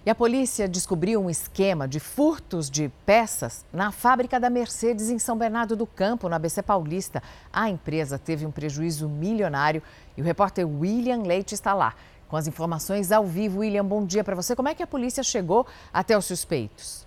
E 0.06 0.10
a 0.10 0.16
polícia 0.16 0.70
descobriu 0.70 1.22
um 1.22 1.30
esquema 1.30 1.86
de 1.86 2.00
furtos 2.00 2.70
de 2.70 2.90
peças 3.06 3.66
na 3.74 3.92
fábrica 3.92 4.40
da 4.40 4.50
Mercedes 4.50 5.10
em 5.10 5.20
São 5.20 5.38
Bernardo 5.38 5.76
do 5.76 5.86
Campo, 5.86 6.30
no 6.30 6.36
ABC 6.36 6.64
Paulista. 6.64 7.22
A 7.52 7.70
empresa 7.70 8.18
teve 8.18 8.46
um 8.46 8.52
prejuízo 8.52 9.10
milionário 9.10 9.84
e 10.16 10.22
o 10.22 10.24
repórter 10.24 10.66
William 10.66 11.24
Leite 11.24 11.54
está 11.54 11.74
lá. 11.74 11.94
Com 12.30 12.38
as 12.38 12.48
informações 12.48 13.12
ao 13.12 13.26
vivo, 13.26 13.60
William, 13.60 13.84
bom 13.84 14.06
dia 14.06 14.24
para 14.24 14.34
você. 14.34 14.56
Como 14.56 14.70
é 14.70 14.74
que 14.74 14.82
a 14.82 14.88
polícia 14.88 15.24
chegou 15.24 15.68
até 15.92 16.18
os 16.18 16.24
suspeitos? 16.24 17.07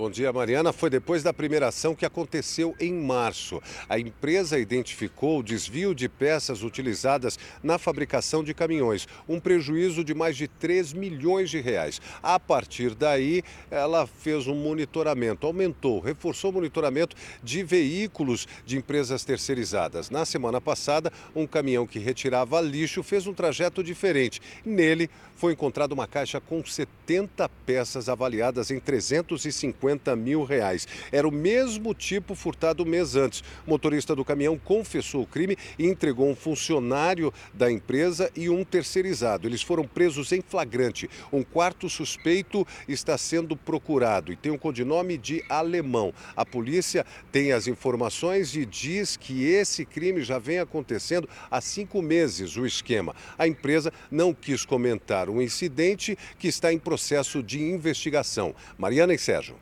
Bom 0.00 0.08
dia, 0.08 0.32
Mariana. 0.32 0.72
Foi 0.72 0.88
depois 0.88 1.22
da 1.22 1.30
primeira 1.30 1.68
ação 1.68 1.94
que 1.94 2.06
aconteceu 2.06 2.74
em 2.80 2.90
março. 2.90 3.60
A 3.86 3.98
empresa 3.98 4.58
identificou 4.58 5.38
o 5.38 5.42
desvio 5.42 5.94
de 5.94 6.08
peças 6.08 6.62
utilizadas 6.62 7.38
na 7.62 7.76
fabricação 7.76 8.42
de 8.42 8.54
caminhões, 8.54 9.06
um 9.28 9.38
prejuízo 9.38 10.02
de 10.02 10.14
mais 10.14 10.38
de 10.38 10.48
3 10.48 10.94
milhões 10.94 11.50
de 11.50 11.60
reais. 11.60 12.00
A 12.22 12.40
partir 12.40 12.94
daí, 12.94 13.42
ela 13.70 14.06
fez 14.06 14.46
um 14.46 14.54
monitoramento, 14.54 15.46
aumentou, 15.46 16.00
reforçou 16.00 16.50
o 16.50 16.54
monitoramento 16.54 17.14
de 17.42 17.62
veículos 17.62 18.48
de 18.64 18.78
empresas 18.78 19.22
terceirizadas. 19.22 20.08
Na 20.08 20.24
semana 20.24 20.62
passada, 20.62 21.12
um 21.36 21.46
caminhão 21.46 21.86
que 21.86 21.98
retirava 21.98 22.58
lixo 22.62 23.02
fez 23.02 23.26
um 23.26 23.34
trajeto 23.34 23.84
diferente. 23.84 24.40
Nele, 24.64 25.10
foi 25.36 25.52
encontrada 25.52 25.92
uma 25.92 26.06
caixa 26.06 26.40
com 26.40 26.64
70 26.64 27.48
peças 27.66 28.08
avaliadas 28.08 28.70
em 28.70 28.80
350 28.80 29.89
mil 30.16 30.44
reais. 30.44 30.86
Era 31.10 31.26
o 31.26 31.32
mesmo 31.32 31.94
tipo 31.94 32.34
furtado 32.34 32.82
um 32.82 32.86
mês 32.86 33.16
antes. 33.16 33.42
O 33.66 33.70
motorista 33.70 34.14
do 34.14 34.24
caminhão 34.24 34.58
confessou 34.58 35.22
o 35.22 35.26
crime 35.26 35.56
e 35.78 35.86
entregou 35.86 36.28
um 36.28 36.36
funcionário 36.36 37.32
da 37.52 37.70
empresa 37.70 38.30
e 38.36 38.48
um 38.48 38.64
terceirizado. 38.64 39.46
Eles 39.46 39.62
foram 39.62 39.84
presos 39.84 40.32
em 40.32 40.40
flagrante. 40.40 41.08
Um 41.32 41.42
quarto 41.42 41.88
suspeito 41.88 42.66
está 42.88 43.16
sendo 43.16 43.56
procurado 43.56 44.32
e 44.32 44.36
tem 44.36 44.52
um 44.52 44.58
codinome 44.58 45.16
de 45.16 45.44
alemão. 45.48 46.12
A 46.36 46.44
polícia 46.44 47.04
tem 47.32 47.52
as 47.52 47.66
informações 47.66 48.54
e 48.54 48.64
diz 48.64 49.16
que 49.16 49.44
esse 49.44 49.84
crime 49.84 50.22
já 50.22 50.38
vem 50.38 50.58
acontecendo 50.58 51.28
há 51.50 51.60
cinco 51.60 52.02
meses, 52.02 52.56
o 52.56 52.66
esquema. 52.66 53.14
A 53.38 53.46
empresa 53.46 53.92
não 54.10 54.32
quis 54.34 54.64
comentar 54.64 55.28
um 55.28 55.40
incidente 55.40 56.16
que 56.38 56.48
está 56.48 56.72
em 56.72 56.78
processo 56.78 57.42
de 57.42 57.60
investigação. 57.60 58.54
Mariana 58.78 59.14
e 59.14 59.18
Sérgio. 59.18 59.56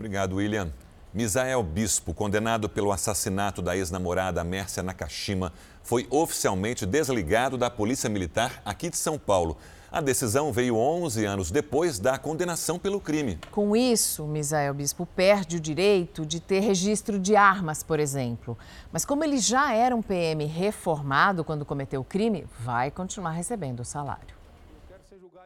Obrigado, 0.00 0.36
William. 0.36 0.72
Misael 1.12 1.62
Bispo, 1.62 2.14
condenado 2.14 2.70
pelo 2.70 2.90
assassinato 2.90 3.60
da 3.60 3.76
ex-namorada 3.76 4.42
Mércia 4.42 4.82
Nakashima, 4.82 5.52
foi 5.82 6.06
oficialmente 6.08 6.86
desligado 6.86 7.58
da 7.58 7.68
Polícia 7.68 8.08
Militar 8.08 8.62
aqui 8.64 8.88
de 8.88 8.96
São 8.96 9.18
Paulo. 9.18 9.58
A 9.92 10.00
decisão 10.00 10.54
veio 10.54 10.74
11 10.74 11.26
anos 11.26 11.50
depois 11.50 11.98
da 11.98 12.16
condenação 12.16 12.78
pelo 12.78 12.98
crime. 12.98 13.38
Com 13.50 13.76
isso, 13.76 14.26
Misael 14.26 14.72
Bispo 14.72 15.04
perde 15.04 15.58
o 15.58 15.60
direito 15.60 16.24
de 16.24 16.40
ter 16.40 16.60
registro 16.60 17.18
de 17.18 17.36
armas, 17.36 17.82
por 17.82 18.00
exemplo. 18.00 18.56
Mas 18.90 19.04
como 19.04 19.22
ele 19.22 19.36
já 19.36 19.74
era 19.74 19.94
um 19.94 20.00
PM 20.00 20.46
reformado 20.46 21.44
quando 21.44 21.66
cometeu 21.66 22.00
o 22.00 22.04
crime, 22.04 22.46
vai 22.60 22.90
continuar 22.90 23.32
recebendo 23.32 23.80
o 23.80 23.84
salário. 23.84 24.34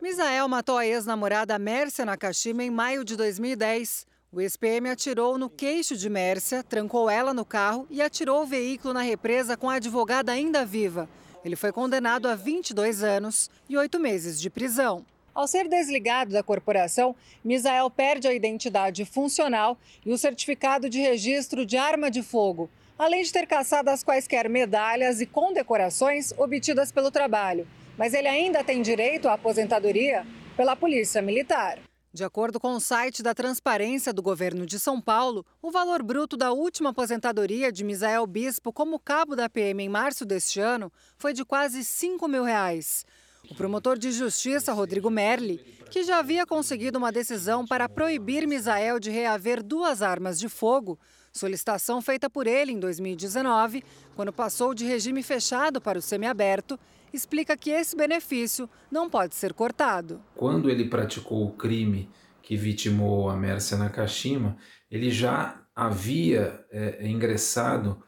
Misael 0.00 0.46
matou 0.46 0.78
a 0.78 0.86
ex-namorada 0.86 1.58
Mércia 1.58 2.04
Nakashima 2.04 2.62
em 2.62 2.70
maio 2.70 3.04
de 3.04 3.16
2010. 3.16 4.13
O 4.35 4.40
ex-PM 4.40 4.90
atirou 4.90 5.38
no 5.38 5.49
queixo 5.49 5.97
de 5.97 6.11
Mércia, 6.11 6.64
trancou 6.64 7.09
ela 7.09 7.33
no 7.33 7.44
carro 7.44 7.87
e 7.88 8.03
atirou 8.03 8.42
o 8.42 8.47
veículo 8.47 8.92
na 8.92 9.01
represa 9.01 9.57
com 9.57 9.70
a 9.70 9.75
advogada 9.75 10.33
ainda 10.33 10.66
viva. 10.66 11.09
Ele 11.44 11.55
foi 11.55 11.70
condenado 11.70 12.27
a 12.27 12.35
22 12.35 13.05
anos 13.05 13.49
e 13.68 13.77
oito 13.77 14.01
meses 14.01 14.40
de 14.40 14.51
prisão. 14.51 15.07
Ao 15.33 15.47
ser 15.47 15.68
desligado 15.68 16.33
da 16.33 16.42
corporação, 16.42 17.14
Misael 17.44 17.88
perde 17.88 18.27
a 18.27 18.35
identidade 18.35 19.05
funcional 19.05 19.79
e 20.05 20.12
o 20.12 20.18
certificado 20.18 20.90
de 20.90 20.99
registro 20.99 21.64
de 21.64 21.77
arma 21.77 22.11
de 22.11 22.20
fogo, 22.20 22.68
além 22.99 23.23
de 23.23 23.33
ter 23.33 23.47
caçado 23.47 23.88
as 23.88 24.03
quaisquer 24.03 24.49
medalhas 24.49 25.20
e 25.20 25.27
condecorações 25.27 26.33
obtidas 26.37 26.90
pelo 26.90 27.12
trabalho. 27.12 27.68
Mas 27.97 28.12
ele 28.12 28.27
ainda 28.27 28.64
tem 28.64 28.83
direito 28.83 29.29
à 29.29 29.35
aposentadoria 29.35 30.27
pela 30.57 30.75
Polícia 30.75 31.23
Militar. 31.23 31.79
De 32.14 32.22
acordo 32.22 32.61
com 32.61 32.74
o 32.74 32.81
site 32.81 33.24
da 33.24 33.35
Transparência 33.35 34.12
do 34.12 34.22
Governo 34.22 34.64
de 34.64 34.79
São 34.79 35.00
Paulo, 35.00 35.44
o 35.61 35.68
valor 35.72 36.00
bruto 36.00 36.37
da 36.37 36.53
última 36.53 36.90
aposentadoria 36.90 37.72
de 37.72 37.83
Misael 37.83 38.24
Bispo 38.24 38.72
como 38.72 39.00
cabo 39.00 39.35
da 39.35 39.48
PM 39.48 39.83
em 39.83 39.88
março 39.88 40.24
deste 40.24 40.61
ano 40.61 40.92
foi 41.18 41.33
de 41.33 41.44
quase 41.44 41.83
5 41.83 42.29
mil 42.29 42.44
reais. 42.44 43.05
O 43.50 43.55
promotor 43.57 43.98
de 43.98 44.12
justiça, 44.12 44.72
Rodrigo 44.72 45.11
Merli, 45.11 45.59
que 45.90 46.05
já 46.05 46.20
havia 46.20 46.46
conseguido 46.46 46.98
uma 46.98 47.11
decisão 47.11 47.66
para 47.66 47.88
proibir 47.88 48.46
Misael 48.46 49.00
de 49.00 49.11
reaver 49.11 49.61
duas 49.61 50.00
armas 50.00 50.38
de 50.38 50.48
fogo, 50.48 50.96
solicitação 51.33 52.00
feita 52.00 52.31
por 52.31 52.46
ele 52.46 52.70
em 52.70 52.79
2019, 52.79 53.83
quando 54.14 54.33
passou 54.33 54.72
de 54.72 54.85
regime 54.85 55.20
fechado 55.20 55.81
para 55.81 55.98
o 55.98 56.03
semiaberto, 56.03 56.79
explica 57.14 57.57
que 57.57 57.70
esse 57.70 57.96
benefício 57.96 58.68
não 58.90 59.09
pode 59.09 59.35
ser 59.35 59.55
cortado. 59.55 60.20
Quando 60.35 60.68
ele 60.68 60.87
praticou 60.87 61.46
o 61.46 61.53
crime 61.53 62.11
que 62.42 62.57
vitimou 62.57 63.31
a 63.31 63.37
Mércia 63.37 63.79
Nakashima, 63.79 64.57
ele 64.90 65.11
já 65.11 65.62
havia 65.74 66.64
é, 66.70 67.07
ingressado 67.07 68.03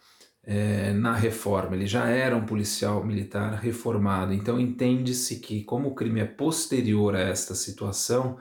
é, 0.45 0.92
na 0.92 1.12
reforma, 1.12 1.75
ele 1.75 1.87
já 1.87 2.09
era 2.09 2.37
um 2.37 2.47
policial 2.47 3.05
militar 3.05 3.55
reformado. 3.55 4.33
Então, 4.33 4.61
entende-se 4.61 5.40
que, 5.40 5.64
como 5.64 5.88
o 5.88 5.95
crime 5.95 6.21
é 6.21 6.25
posterior 6.25 7.16
a 7.16 7.21
esta 7.21 7.55
situação, 7.55 8.38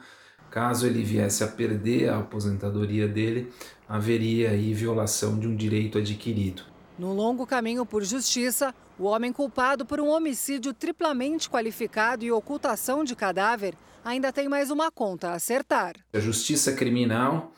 caso 0.51 0.85
ele 0.85 1.03
viesse 1.03 1.43
a 1.43 1.47
perder 1.47 2.09
a 2.09 2.19
aposentadoria 2.19 3.07
dele, 3.07 3.51
haveria 3.87 4.51
aí 4.51 4.73
violação 4.73 5.39
de 5.39 5.47
um 5.47 5.55
direito 5.55 5.97
adquirido. 5.97 6.74
No 6.97 7.13
longo 7.13 7.45
caminho 7.45 7.85
por 7.85 8.03
justiça, 8.03 8.73
o 8.97 9.03
homem 9.03 9.33
culpado 9.33 9.85
por 9.85 9.99
um 9.99 10.07
homicídio 10.07 10.73
triplamente 10.73 11.49
qualificado 11.49 12.23
e 12.23 12.31
ocultação 12.31 13.03
de 13.03 13.15
cadáver 13.15 13.75
ainda 14.03 14.31
tem 14.31 14.47
mais 14.47 14.71
uma 14.71 14.89
conta 14.89 15.29
a 15.29 15.33
acertar. 15.33 15.95
A 16.13 16.19
justiça 16.19 16.71
criminal 16.71 17.51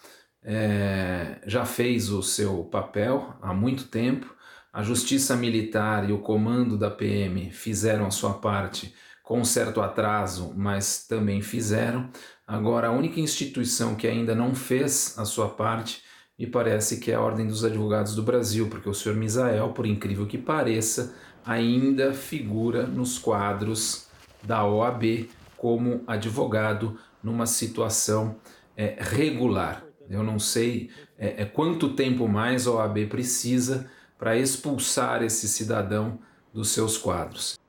é, 0.43 1.39
já 1.45 1.65
fez 1.65 2.09
o 2.09 2.23
seu 2.23 2.63
papel 2.63 3.35
há 3.39 3.53
muito 3.53 3.89
tempo. 3.89 4.35
A 4.73 4.81
justiça 4.81 5.35
militar 5.35 6.09
e 6.09 6.13
o 6.13 6.19
comando 6.19 6.75
da 6.75 6.89
PM 6.89 7.51
fizeram 7.51 8.07
a 8.07 8.11
sua 8.11 8.33
parte 8.33 8.93
com 9.23 9.43
certo 9.43 9.81
atraso, 9.81 10.53
mas 10.55 11.05
também 11.05 11.41
fizeram. 11.41 12.09
Agora, 12.47 12.87
a 12.87 12.91
única 12.91 13.19
instituição 13.19 13.93
que 13.93 14.07
ainda 14.07 14.33
não 14.33 14.55
fez 14.55 15.19
a 15.19 15.25
sua 15.25 15.49
parte 15.49 16.01
me 16.37 16.45
parece 16.45 16.97
que 16.97 17.11
é 17.11 17.15
a 17.15 17.21
Ordem 17.21 17.47
dos 17.47 17.65
Advogados 17.65 18.13
do 18.13 18.21
Brasil, 18.21 18.69
porque 18.69 18.87
o 18.87 18.93
senhor 18.93 19.17
Misael, 19.17 19.69
por 19.69 19.85
incrível 19.85 20.27
que 20.27 20.37
pareça, 20.37 21.15
ainda 21.45 22.13
figura 22.13 22.85
nos 22.85 23.17
quadros 23.17 24.07
da 24.43 24.63
OAB 24.63 25.29
como 25.57 26.03
advogado 26.05 26.99
numa 27.23 27.47
situação 27.47 28.35
é, 28.75 28.97
regular. 28.99 29.83
Eu 30.09 30.23
não 30.23 30.37
sei 30.37 30.91
é, 31.17 31.41
é, 31.41 31.45
quanto 31.45 31.93
tempo 31.93 32.27
mais 32.27 32.67
a 32.67 32.71
OAB 32.71 33.07
precisa 33.07 33.89
para 34.19 34.37
expulsar 34.37 35.23
esse 35.23 35.47
cidadão 35.47 36.19
dos 36.53 36.69
seus 36.69 36.97
quadros. 36.97 37.59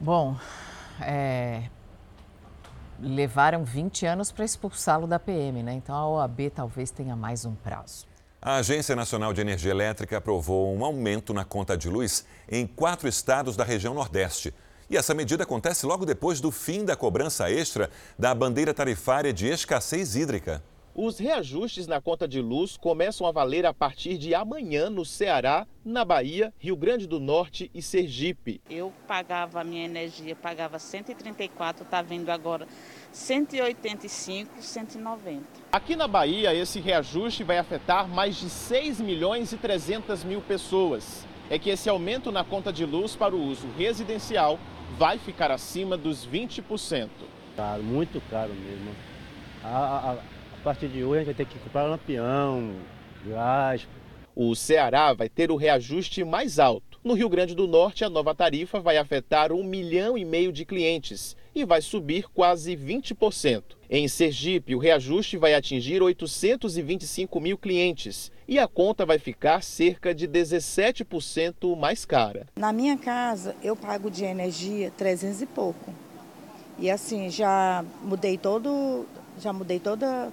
Bom, 0.00 0.36
é, 1.00 1.68
levaram 3.00 3.64
20 3.64 4.06
anos 4.06 4.30
para 4.30 4.44
expulsá-lo 4.44 5.06
da 5.06 5.18
PM, 5.18 5.62
né? 5.62 5.72
Então 5.72 5.94
a 5.94 6.08
OAB 6.08 6.50
talvez 6.54 6.90
tenha 6.90 7.16
mais 7.16 7.44
um 7.44 7.54
prazo. 7.54 8.06
A 8.40 8.56
Agência 8.56 8.94
Nacional 8.94 9.32
de 9.32 9.40
Energia 9.40 9.70
Elétrica 9.70 10.18
aprovou 10.18 10.74
um 10.74 10.84
aumento 10.84 11.32
na 11.32 11.44
conta 11.44 11.76
de 11.76 11.88
luz 11.88 12.26
em 12.48 12.66
quatro 12.66 13.08
estados 13.08 13.56
da 13.56 13.64
região 13.64 13.94
Nordeste. 13.94 14.52
E 14.90 14.96
essa 14.98 15.14
medida 15.14 15.44
acontece 15.44 15.86
logo 15.86 16.04
depois 16.04 16.40
do 16.40 16.50
fim 16.50 16.84
da 16.84 16.94
cobrança 16.94 17.50
extra 17.50 17.88
da 18.18 18.34
bandeira 18.34 18.74
tarifária 18.74 19.32
de 19.32 19.46
escassez 19.46 20.14
hídrica. 20.14 20.62
Os 20.96 21.18
reajustes 21.18 21.88
na 21.88 22.00
conta 22.00 22.28
de 22.28 22.40
luz 22.40 22.76
começam 22.76 23.26
a 23.26 23.32
valer 23.32 23.66
a 23.66 23.74
partir 23.74 24.16
de 24.16 24.32
amanhã 24.32 24.88
no 24.88 25.04
Ceará, 25.04 25.66
na 25.84 26.04
Bahia, 26.04 26.54
Rio 26.56 26.76
Grande 26.76 27.04
do 27.04 27.18
Norte 27.18 27.68
e 27.74 27.82
Sergipe. 27.82 28.60
Eu 28.70 28.92
pagava 29.04 29.60
a 29.60 29.64
minha 29.64 29.84
energia, 29.84 30.36
pagava 30.36 30.78
134, 30.78 31.82
está 31.82 32.00
vindo 32.00 32.30
agora 32.30 32.68
185, 33.10 34.62
190. 34.62 35.42
Aqui 35.72 35.96
na 35.96 36.06
Bahia, 36.06 36.54
esse 36.54 36.78
reajuste 36.78 37.42
vai 37.42 37.58
afetar 37.58 38.06
mais 38.06 38.36
de 38.36 38.48
6 38.48 39.00
milhões 39.00 39.52
e 39.52 39.56
300 39.56 40.22
mil 40.22 40.42
pessoas. 40.42 41.26
É 41.50 41.58
que 41.58 41.70
esse 41.70 41.88
aumento 41.88 42.30
na 42.30 42.44
conta 42.44 42.72
de 42.72 42.86
luz 42.86 43.16
para 43.16 43.34
o 43.34 43.42
uso 43.42 43.66
residencial 43.76 44.60
vai 44.96 45.18
ficar 45.18 45.50
acima 45.50 45.96
dos 45.96 46.24
20%. 46.24 47.08
Caro, 47.56 47.82
muito 47.82 48.22
caro 48.30 48.54
mesmo. 48.54 48.94
A, 49.64 49.68
a, 49.68 50.12
a 50.12 50.33
partir 50.64 50.88
de 50.88 51.04
hoje 51.04 51.20
a 51.20 51.24
gente 51.24 51.36
vai 51.36 51.44
ter 51.44 51.52
que 51.52 51.58
comprar 51.58 51.84
lampião, 51.84 52.72
gás. 53.26 53.86
O 54.34 54.54
Ceará 54.54 55.12
vai 55.12 55.28
ter 55.28 55.50
o 55.50 55.56
reajuste 55.56 56.24
mais 56.24 56.58
alto. 56.58 56.98
No 57.04 57.12
Rio 57.12 57.28
Grande 57.28 57.54
do 57.54 57.68
Norte, 57.68 58.02
a 58.02 58.08
nova 58.08 58.34
tarifa 58.34 58.80
vai 58.80 58.96
afetar 58.96 59.52
um 59.52 59.62
milhão 59.62 60.16
e 60.16 60.24
meio 60.24 60.50
de 60.50 60.64
clientes 60.64 61.36
e 61.54 61.66
vai 61.66 61.82
subir 61.82 62.24
quase 62.32 62.74
20%. 62.74 63.62
Em 63.90 64.08
Sergipe, 64.08 64.74
o 64.74 64.78
reajuste 64.78 65.36
vai 65.36 65.52
atingir 65.52 66.02
825 66.02 67.38
mil 67.38 67.58
clientes 67.58 68.32
e 68.48 68.58
a 68.58 68.66
conta 68.66 69.04
vai 69.04 69.18
ficar 69.18 69.62
cerca 69.62 70.14
de 70.14 70.26
17% 70.26 71.76
mais 71.76 72.06
cara. 72.06 72.46
Na 72.56 72.72
minha 72.72 72.96
casa, 72.96 73.54
eu 73.62 73.76
pago 73.76 74.10
de 74.10 74.24
energia 74.24 74.90
300 74.96 75.42
e 75.42 75.46
pouco. 75.46 75.92
E 76.78 76.90
assim, 76.90 77.28
já 77.28 77.84
mudei 78.02 78.38
todo, 78.38 79.06
já 79.38 79.52
mudei 79.52 79.78
toda 79.78 80.32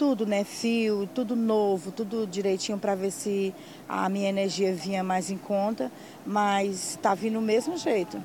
tudo, 0.00 0.24
né? 0.24 0.44
Fio, 0.44 1.06
tudo 1.14 1.36
novo, 1.36 1.92
tudo 1.92 2.26
direitinho 2.26 2.78
para 2.78 2.94
ver 2.94 3.10
se 3.10 3.54
a 3.86 4.08
minha 4.08 4.30
energia 4.30 4.74
vinha 4.74 5.04
mais 5.04 5.30
em 5.30 5.36
conta, 5.36 5.92
mas 6.24 6.92
está 6.92 7.14
vindo 7.14 7.34
do 7.34 7.42
mesmo 7.42 7.76
jeito. 7.76 8.18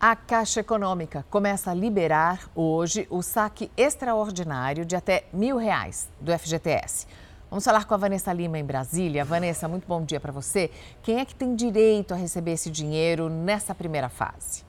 A 0.00 0.16
Caixa 0.16 0.60
Econômica 0.60 1.22
começa 1.28 1.70
a 1.70 1.74
liberar 1.74 2.48
hoje 2.54 3.06
o 3.10 3.20
saque 3.20 3.70
extraordinário 3.76 4.86
de 4.86 4.96
até 4.96 5.26
mil 5.34 5.58
reais 5.58 6.08
do 6.18 6.32
FGTS. 6.32 7.06
Vamos 7.50 7.62
falar 7.62 7.84
com 7.84 7.92
a 7.92 7.98
Vanessa 7.98 8.32
Lima 8.32 8.58
em 8.58 8.64
Brasília. 8.64 9.26
Vanessa, 9.26 9.68
muito 9.68 9.86
bom 9.86 10.02
dia 10.02 10.18
para 10.18 10.32
você. 10.32 10.70
Quem 11.02 11.18
é 11.18 11.26
que 11.26 11.34
tem 11.34 11.54
direito 11.54 12.14
a 12.14 12.16
receber 12.16 12.52
esse 12.52 12.70
dinheiro 12.70 13.28
nessa 13.28 13.74
primeira 13.74 14.08
fase? 14.08 14.67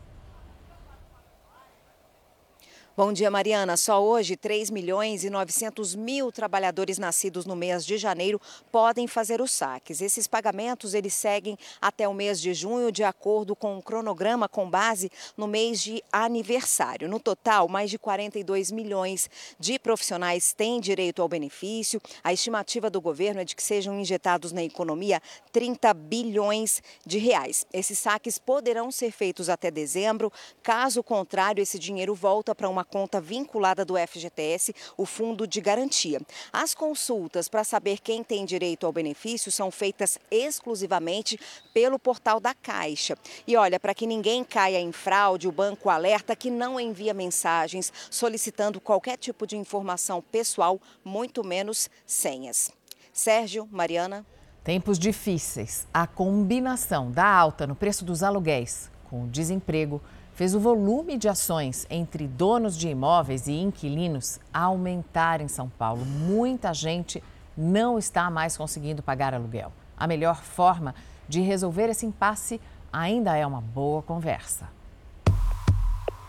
Bom 2.99 3.13
dia, 3.13 3.31
Mariana. 3.31 3.77
Só 3.77 4.03
hoje, 4.03 4.35
3 4.35 4.69
milhões 4.69 5.23
e 5.23 5.29
900 5.29 5.95
mil 5.95 6.33
trabalhadores 6.33 6.97
nascidos 6.97 7.45
no 7.45 7.55
mês 7.55 7.85
de 7.85 7.97
janeiro 7.97 8.41
podem 8.73 9.07
fazer 9.07 9.39
os 9.39 9.53
saques. 9.53 10.01
Esses 10.01 10.27
pagamentos 10.27 10.93
eles 10.93 11.13
seguem 11.13 11.57
até 11.79 12.09
o 12.09 12.13
mês 12.13 12.41
de 12.41 12.53
junho, 12.53 12.91
de 12.91 13.01
acordo 13.01 13.55
com 13.55 13.77
o 13.77 13.81
cronograma 13.81 14.49
com 14.49 14.69
base 14.69 15.09
no 15.37 15.47
mês 15.47 15.81
de 15.81 16.03
aniversário. 16.11 17.07
No 17.07 17.21
total, 17.21 17.69
mais 17.69 17.89
de 17.89 17.97
42 17.97 18.69
milhões 18.69 19.29
de 19.57 19.79
profissionais 19.79 20.51
têm 20.51 20.81
direito 20.81 21.21
ao 21.21 21.29
benefício. 21.29 22.01
A 22.21 22.33
estimativa 22.33 22.89
do 22.89 22.99
governo 22.99 23.39
é 23.39 23.45
de 23.45 23.55
que 23.55 23.63
sejam 23.63 23.97
injetados 23.97 24.51
na 24.51 24.61
economia 24.61 25.21
30 25.53 25.93
bilhões 25.93 26.83
de 27.05 27.17
reais. 27.17 27.65
Esses 27.71 27.97
saques 27.97 28.37
poderão 28.37 28.91
ser 28.91 29.11
feitos 29.11 29.47
até 29.47 29.71
dezembro. 29.71 30.29
Caso 30.61 31.01
contrário, 31.01 31.61
esse 31.61 31.79
dinheiro 31.79 32.13
volta 32.13 32.53
para 32.53 32.67
uma 32.67 32.88
conta 32.89 33.21
vinculada 33.21 33.85
do 33.85 33.95
FGTS, 33.95 34.75
o 34.97 35.05
Fundo 35.05 35.47
de 35.47 35.61
Garantia. 35.61 36.19
As 36.51 36.73
consultas 36.73 37.47
para 37.47 37.63
saber 37.63 37.99
quem 37.99 38.23
tem 38.23 38.43
direito 38.45 38.85
ao 38.85 38.91
benefício 38.91 39.51
são 39.51 39.71
feitas 39.71 40.19
exclusivamente 40.29 41.39
pelo 41.73 41.99
portal 41.99 42.39
da 42.39 42.53
Caixa. 42.53 43.17
E 43.47 43.55
olha, 43.55 43.79
para 43.79 43.93
que 43.93 44.07
ninguém 44.07 44.43
caia 44.43 44.79
em 44.79 44.91
fraude, 44.91 45.47
o 45.47 45.51
banco 45.51 45.89
alerta 45.89 46.35
que 46.35 46.49
não 46.49 46.79
envia 46.79 47.13
mensagens 47.13 47.93
solicitando 48.09 48.81
qualquer 48.81 49.17
tipo 49.17 49.45
de 49.45 49.55
informação 49.55 50.21
pessoal, 50.21 50.81
muito 51.03 51.43
menos 51.43 51.89
senhas. 52.05 52.71
Sérgio, 53.13 53.67
Mariana. 53.71 54.25
Tempos 54.63 54.97
difíceis. 54.99 55.87
A 55.93 56.05
combinação 56.05 57.11
da 57.11 57.25
alta 57.25 57.65
no 57.65 57.75
preço 57.75 58.03
dos 58.03 58.23
aluguéis 58.23 58.89
com 59.09 59.23
o 59.23 59.27
desemprego 59.27 60.01
fez 60.39 60.55
o 60.55 60.59
volume 60.61 61.17
de 61.17 61.27
ações 61.27 61.85
entre 61.89 62.25
donos 62.25 62.77
de 62.77 62.87
imóveis 62.87 63.47
e 63.47 63.51
inquilinos 63.51 64.39
aumentar 64.53 65.41
em 65.41 65.49
São 65.49 65.67
Paulo. 65.67 66.05
Muita 66.05 66.73
gente 66.73 67.21
não 67.57 67.99
está 67.99 68.29
mais 68.29 68.55
conseguindo 68.55 69.03
pagar 69.03 69.33
aluguel. 69.33 69.73
A 69.97 70.07
melhor 70.07 70.41
forma 70.41 70.95
de 71.27 71.41
resolver 71.41 71.89
esse 71.89 72.05
impasse 72.05 72.61
ainda 72.89 73.35
é 73.35 73.45
uma 73.45 73.59
boa 73.59 74.01
conversa. 74.01 74.69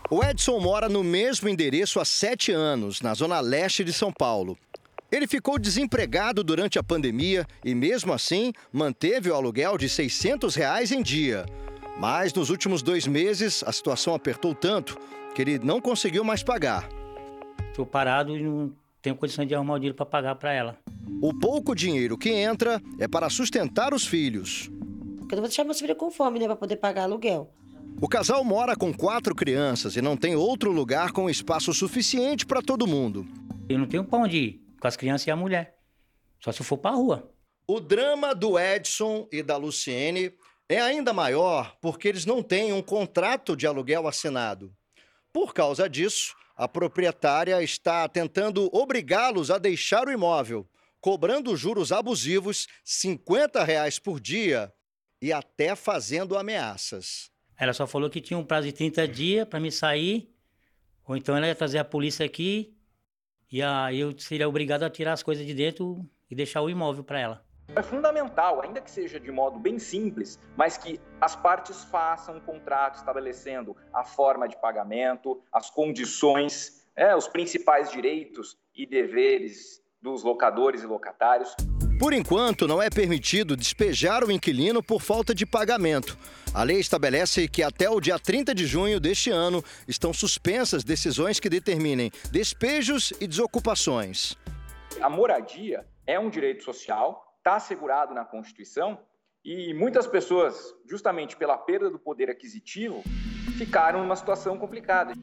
O 0.09 0.21
Edson 0.21 0.59
mora 0.59 0.89
no 0.89 1.05
mesmo 1.05 1.47
endereço 1.47 1.97
há 1.97 2.03
sete 2.03 2.51
anos, 2.51 3.01
na 3.01 3.13
zona 3.13 3.39
leste 3.39 3.81
de 3.81 3.93
São 3.93 4.11
Paulo. 4.11 4.57
Ele 5.09 5.25
ficou 5.25 5.57
desempregado 5.57 6.43
durante 6.43 6.77
a 6.77 6.83
pandemia 6.83 7.47
e, 7.63 7.73
mesmo 7.73 8.11
assim, 8.11 8.51
manteve 8.73 9.29
o 9.29 9.35
aluguel 9.35 9.77
de 9.77 9.87
600 9.87 10.53
reais 10.53 10.91
em 10.91 11.01
dia. 11.01 11.45
Mas 11.97 12.33
nos 12.33 12.49
últimos 12.49 12.81
dois 12.81 13.05
meses, 13.05 13.63
a 13.65 13.71
situação 13.71 14.13
apertou 14.13 14.55
tanto 14.55 14.97
que 15.35 15.41
ele 15.41 15.59
não 15.59 15.79
conseguiu 15.79 16.23
mais 16.23 16.43
pagar. 16.43 16.89
Estou 17.69 17.85
parado 17.85 18.35
e 18.35 18.43
não 18.43 18.73
tenho 19.01 19.15
condição 19.15 19.45
de 19.45 19.55
arrumar 19.55 19.75
o 19.75 19.79
dinheiro 19.79 19.95
para 19.95 20.05
pagar 20.05 20.35
para 20.35 20.53
ela. 20.53 20.77
O 21.21 21.33
pouco 21.33 21.75
dinheiro 21.75 22.17
que 22.17 22.29
entra 22.29 22.81
é 22.99 23.07
para 23.07 23.29
sustentar 23.29 23.93
os 23.93 24.05
filhos. 24.05 24.69
Porque 25.17 25.33
eu 25.33 25.37
não 25.37 25.41
vou 25.43 25.47
deixar 25.47 25.63
meus 25.63 25.79
filhos 25.79 25.97
com 25.97 26.11
fome, 26.11 26.39
né, 26.39 26.45
para 26.45 26.55
poder 26.55 26.77
pagar 26.77 27.03
aluguel. 27.03 27.51
O 27.99 28.07
casal 28.07 28.43
mora 28.43 28.75
com 28.75 28.93
quatro 28.93 29.35
crianças 29.35 29.95
e 29.95 30.01
não 30.01 30.17
tem 30.17 30.35
outro 30.35 30.71
lugar 30.71 31.11
com 31.11 31.29
espaço 31.29 31.73
suficiente 31.73 32.45
para 32.45 32.61
todo 32.61 32.87
mundo. 32.87 33.27
Eu 33.69 33.77
não 33.77 33.85
tenho 33.85 34.03
para 34.03 34.19
onde 34.19 34.37
ir 34.37 34.61
com 34.79 34.87
as 34.87 34.95
crianças 34.95 35.27
e 35.27 35.31
a 35.31 35.35
mulher. 35.35 35.77
Só 36.39 36.51
se 36.51 36.61
eu 36.61 36.65
for 36.65 36.77
para 36.77 36.91
a 36.91 36.95
rua. 36.95 37.31
O 37.67 37.79
drama 37.79 38.33
do 38.33 38.59
Edson 38.59 39.27
e 39.31 39.43
da 39.43 39.55
Luciene 39.55 40.33
é 40.73 40.81
ainda 40.81 41.13
maior 41.13 41.75
porque 41.81 42.07
eles 42.07 42.25
não 42.25 42.41
têm 42.41 42.73
um 42.73 42.81
contrato 42.81 43.55
de 43.55 43.67
aluguel 43.67 44.07
assinado. 44.07 44.75
Por 45.33 45.53
causa 45.53 45.89
disso, 45.89 46.35
a 46.55 46.67
proprietária 46.67 47.61
está 47.63 48.07
tentando 48.07 48.69
obrigá-los 48.73 49.49
a 49.49 49.57
deixar 49.57 50.07
o 50.07 50.11
imóvel, 50.11 50.67
cobrando 50.99 51.55
juros 51.55 51.91
abusivos, 51.91 52.67
50 52.83 53.63
reais 53.63 53.97
por 53.97 54.19
dia 54.19 54.71
e 55.21 55.31
até 55.31 55.75
fazendo 55.75 56.37
ameaças. 56.37 57.31
Ela 57.57 57.73
só 57.73 57.85
falou 57.87 58.09
que 58.09 58.21
tinha 58.21 58.37
um 58.37 58.43
prazo 58.43 58.67
de 58.67 58.73
30 58.73 59.07
dias 59.07 59.47
para 59.47 59.59
me 59.59 59.71
sair, 59.71 60.33
ou 61.05 61.15
então 61.15 61.35
ela 61.35 61.47
ia 61.47 61.55
trazer 61.55 61.77
a 61.77 61.85
polícia 61.85 62.25
aqui 62.25 62.75
e 63.51 63.61
aí 63.61 63.99
eu 63.99 64.17
seria 64.17 64.47
obrigado 64.47 64.83
a 64.83 64.89
tirar 64.89 65.11
as 65.11 65.21
coisas 65.21 65.45
de 65.45 65.53
dentro 65.53 66.09
e 66.29 66.35
deixar 66.35 66.61
o 66.61 66.69
imóvel 66.69 67.03
para 67.03 67.19
ela. 67.19 67.45
É 67.73 67.81
fundamental, 67.81 68.61
ainda 68.61 68.81
que 68.81 68.91
seja 68.91 69.17
de 69.17 69.31
modo 69.31 69.57
bem 69.57 69.79
simples, 69.79 70.37
mas 70.57 70.77
que 70.77 70.99
as 71.21 71.37
partes 71.37 71.85
façam 71.85 72.35
um 72.35 72.39
contrato 72.41 72.97
estabelecendo 72.97 73.77
a 73.93 74.03
forma 74.03 74.45
de 74.45 74.59
pagamento, 74.59 75.41
as 75.53 75.69
condições, 75.69 76.85
é, 76.97 77.15
os 77.15 77.29
principais 77.29 77.89
direitos 77.89 78.57
e 78.75 78.85
deveres 78.85 79.81
dos 80.01 80.21
locadores 80.21 80.83
e 80.83 80.85
locatários. 80.85 81.55
Por 81.97 82.11
enquanto, 82.11 82.67
não 82.67 82.81
é 82.81 82.89
permitido 82.89 83.55
despejar 83.55 84.21
o 84.25 84.31
inquilino 84.31 84.83
por 84.83 85.01
falta 85.01 85.33
de 85.33 85.45
pagamento. 85.45 86.17
A 86.53 86.63
lei 86.63 86.79
estabelece 86.79 87.47
que 87.47 87.63
até 87.63 87.89
o 87.89 88.01
dia 88.01 88.19
30 88.19 88.53
de 88.53 88.65
junho 88.65 88.99
deste 88.99 89.29
ano 89.29 89.63
estão 89.87 90.11
suspensas 90.11 90.83
decisões 90.83 91.39
que 91.39 91.47
determinem 91.47 92.11
despejos 92.31 93.13
e 93.21 93.27
desocupações. 93.27 94.35
A 94.99 95.09
moradia 95.09 95.85
é 96.05 96.19
um 96.19 96.29
direito 96.29 96.63
social, 96.63 97.30
está 97.41 97.55
assegurado 97.55 98.13
na 98.13 98.23
Constituição 98.23 98.99
e 99.43 99.73
muitas 99.73 100.05
pessoas, 100.05 100.75
justamente 100.87 101.35
pela 101.35 101.57
perda 101.57 101.89
do 101.89 101.97
poder 101.97 102.29
aquisitivo, 102.29 103.01
ficaram 103.57 104.03
numa 104.03 104.15
situação 104.15 104.59
complicada. 104.59 105.13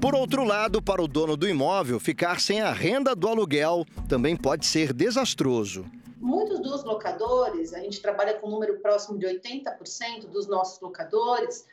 Por 0.00 0.14
outro 0.14 0.44
lado, 0.44 0.80
para 0.80 1.02
o 1.02 1.08
dono 1.08 1.36
do 1.36 1.48
imóvel, 1.48 1.98
ficar 1.98 2.40
sem 2.40 2.60
a 2.60 2.70
renda 2.70 3.16
do 3.16 3.26
aluguel 3.26 3.84
também 4.08 4.36
pode 4.36 4.66
ser 4.66 4.92
desastroso 4.92 5.84
muitos 6.24 6.58
dos 6.58 6.82
locadores, 6.84 7.74
a 7.74 7.80
gente 7.80 8.00
trabalha 8.00 8.34
com 8.34 8.48
um 8.48 8.52
número 8.52 8.78
próximo 8.80 9.18
de 9.18 9.26
80% 9.26 10.26
dos 10.30 10.48
nossos 10.48 10.80
locadores, 10.80 11.66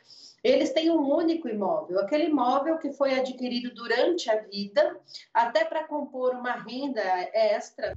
eles 0.44 0.72
têm 0.72 0.90
um 0.90 1.10
único 1.10 1.48
imóvel, 1.48 1.98
aquele 1.98 2.24
imóvel 2.24 2.76
que 2.78 2.92
foi 2.92 3.14
adquirido 3.14 3.74
durante 3.74 4.30
a 4.30 4.42
vida, 4.42 5.00
até 5.32 5.64
para 5.64 5.84
compor 5.84 6.32
uma 6.34 6.52
renda 6.52 7.00
extra. 7.32 7.96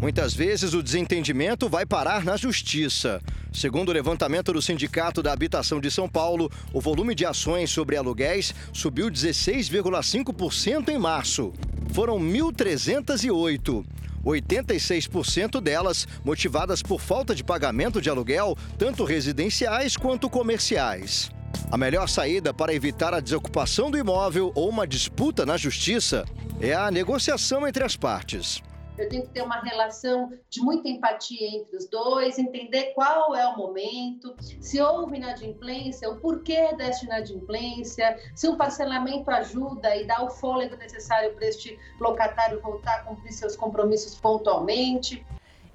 Muitas 0.00 0.32
vezes 0.32 0.72
o 0.72 0.82
desentendimento 0.82 1.68
vai 1.68 1.84
parar 1.84 2.24
na 2.24 2.34
justiça. 2.34 3.20
Segundo 3.52 3.90
o 3.90 3.92
levantamento 3.92 4.50
do 4.50 4.62
Sindicato 4.62 5.22
da 5.22 5.30
Habitação 5.30 5.78
de 5.78 5.90
São 5.90 6.08
Paulo, 6.08 6.50
o 6.72 6.80
volume 6.80 7.14
de 7.14 7.26
ações 7.26 7.70
sobre 7.70 7.98
aluguéis 7.98 8.54
subiu 8.72 9.10
16,5% 9.10 10.88
em 10.88 10.98
março. 10.98 11.52
Foram 11.92 12.18
1.308. 12.18 13.84
86% 14.24 15.60
delas 15.60 16.08
motivadas 16.24 16.82
por 16.82 16.98
falta 16.98 17.34
de 17.34 17.44
pagamento 17.44 18.00
de 18.00 18.08
aluguel, 18.08 18.56
tanto 18.78 19.04
residenciais 19.04 19.98
quanto 19.98 20.30
comerciais. 20.30 21.30
A 21.70 21.76
melhor 21.76 22.08
saída 22.08 22.54
para 22.54 22.72
evitar 22.72 23.12
a 23.12 23.20
desocupação 23.20 23.90
do 23.90 23.98
imóvel 23.98 24.50
ou 24.54 24.70
uma 24.70 24.86
disputa 24.86 25.44
na 25.44 25.58
justiça 25.58 26.24
é 26.58 26.72
a 26.72 26.90
negociação 26.90 27.68
entre 27.68 27.84
as 27.84 27.96
partes 27.96 28.62
eu 29.00 29.08
tenho 29.08 29.22
que 29.22 29.30
ter 29.30 29.42
uma 29.42 29.60
relação 29.60 30.32
de 30.48 30.60
muita 30.60 30.88
empatia 30.88 31.56
entre 31.56 31.76
os 31.76 31.86
dois, 31.88 32.38
entender 32.38 32.92
qual 32.94 33.34
é 33.34 33.46
o 33.48 33.56
momento, 33.56 34.34
se 34.60 34.80
houve 34.80 35.16
inadimplência, 35.16 36.08
o 36.10 36.16
porquê 36.16 36.74
dessa 36.76 37.04
inadimplência, 37.04 38.18
se 38.34 38.48
um 38.48 38.56
parcelamento 38.56 39.30
ajuda 39.30 39.96
e 39.96 40.06
dá 40.06 40.22
o 40.22 40.30
fôlego 40.30 40.76
necessário 40.76 41.34
para 41.34 41.46
este 41.46 41.78
locatário 41.98 42.60
voltar 42.60 42.96
a 42.96 43.02
cumprir 43.04 43.32
seus 43.32 43.56
compromissos 43.56 44.14
pontualmente. 44.16 45.24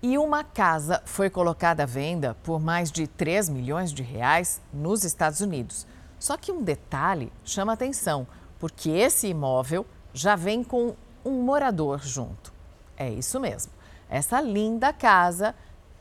E 0.01 0.17
uma 0.17 0.43
casa 0.43 1.01
foi 1.05 1.29
colocada 1.29 1.83
à 1.83 1.85
venda 1.85 2.35
por 2.43 2.59
mais 2.59 2.91
de 2.91 3.07
3 3.07 3.49
milhões 3.49 3.91
de 3.91 4.03
reais 4.03 4.61
nos 4.71 5.03
Estados 5.03 5.41
Unidos. 5.41 5.87
Só 6.19 6.37
que 6.37 6.51
um 6.51 6.61
detalhe 6.61 7.31
chama 7.43 7.73
atenção, 7.73 8.27
porque 8.59 8.89
esse 8.89 9.27
imóvel 9.27 9.85
já 10.13 10.35
vem 10.35 10.63
com 10.63 10.95
um 11.25 11.41
morador 11.41 11.99
junto. 12.03 12.54
É 12.97 13.09
isso 13.09 13.39
mesmo. 13.39 13.71
Essa 14.09 14.39
linda 14.39 14.93
casa, 14.93 15.55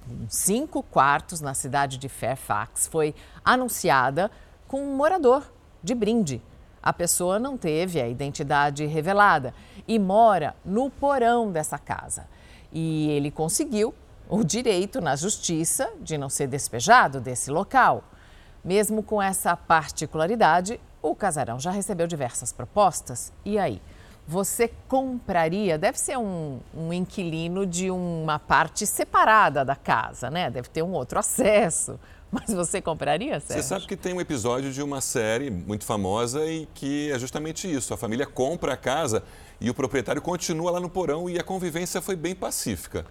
com 0.06 0.28
cinco 0.28 0.82
quartos 0.82 1.40
na 1.40 1.54
cidade 1.54 1.98
de 1.98 2.08
Fairfax, 2.08 2.86
foi 2.86 3.14
anunciada 3.44 4.30
com 4.68 4.82
um 4.82 4.96
morador 4.96 5.50
de 5.82 5.94
brinde. 5.94 6.42
A 6.82 6.92
pessoa 6.92 7.38
não 7.38 7.56
teve 7.56 8.00
a 8.00 8.08
identidade 8.08 8.84
revelada 8.84 9.54
e 9.88 9.98
mora 9.98 10.54
no 10.64 10.90
porão 10.90 11.50
dessa 11.50 11.78
casa. 11.78 12.26
E 12.70 13.08
ele 13.10 13.30
conseguiu 13.30 13.94
o 14.28 14.44
direito 14.44 15.00
na 15.00 15.16
justiça 15.16 15.90
de 16.00 16.18
não 16.18 16.28
ser 16.28 16.46
despejado 16.46 17.20
desse 17.20 17.50
local. 17.50 18.04
Mesmo 18.62 19.02
com 19.02 19.20
essa 19.20 19.56
particularidade, 19.56 20.80
o 21.00 21.14
casarão 21.14 21.58
já 21.58 21.70
recebeu 21.70 22.06
diversas 22.06 22.52
propostas. 22.52 23.32
E 23.44 23.58
aí? 23.58 23.80
Você 24.26 24.70
compraria? 24.88 25.76
Deve 25.76 25.98
ser 25.98 26.16
um, 26.16 26.60
um, 26.74 26.92
inquilino 26.92 27.66
de 27.66 27.90
uma 27.90 28.38
parte 28.38 28.86
separada 28.86 29.64
da 29.64 29.76
casa, 29.76 30.30
né? 30.30 30.50
Deve 30.50 30.68
ter 30.68 30.82
um 30.82 30.92
outro 30.92 31.18
acesso. 31.18 31.98
Mas 32.32 32.52
você 32.52 32.80
compraria, 32.80 33.38
Sérgio? 33.38 33.62
Você 33.62 33.68
sabe 33.68 33.86
que 33.86 33.96
tem 33.96 34.12
um 34.12 34.20
episódio 34.20 34.72
de 34.72 34.82
uma 34.82 35.00
série 35.00 35.50
muito 35.50 35.84
famosa 35.84 36.44
e 36.46 36.66
que 36.74 37.12
é 37.12 37.18
justamente 37.18 37.72
isso. 37.72 37.94
A 37.94 37.96
família 37.96 38.26
compra 38.26 38.72
a 38.72 38.76
casa 38.76 39.22
e 39.60 39.70
o 39.70 39.74
proprietário 39.74 40.20
continua 40.20 40.72
lá 40.72 40.80
no 40.80 40.88
porão 40.88 41.30
e 41.30 41.38
a 41.38 41.44
convivência 41.44 42.00
foi 42.00 42.16
bem 42.16 42.34
pacífica. 42.34 43.06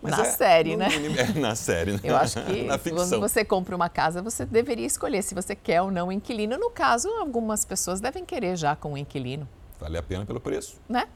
Mas 0.00 0.16
na 0.16 0.24
é, 0.24 0.30
série, 0.30 0.76
né? 0.76 0.88
É, 1.18 1.38
na 1.38 1.54
série, 1.54 1.92
né? 1.92 2.00
Eu 2.02 2.16
acho 2.16 2.42
que 2.44 2.66
quando 2.90 3.20
você 3.20 3.44
compra 3.44 3.76
uma 3.76 3.88
casa, 3.88 4.22
você 4.22 4.46
deveria 4.46 4.86
escolher 4.86 5.22
se 5.22 5.34
você 5.34 5.54
quer 5.54 5.82
ou 5.82 5.90
não 5.90 6.08
um 6.08 6.12
inquilino. 6.12 6.58
No 6.58 6.70
caso, 6.70 7.08
algumas 7.08 7.64
pessoas 7.64 8.00
devem 8.00 8.24
querer 8.24 8.56
já 8.56 8.74
com 8.74 8.94
um 8.94 8.96
inquilino. 8.96 9.46
Vale 9.82 9.98
a 9.98 10.02
pena 10.02 10.24
pelo 10.24 10.38
preço. 10.38 10.76
Né? 10.88 11.08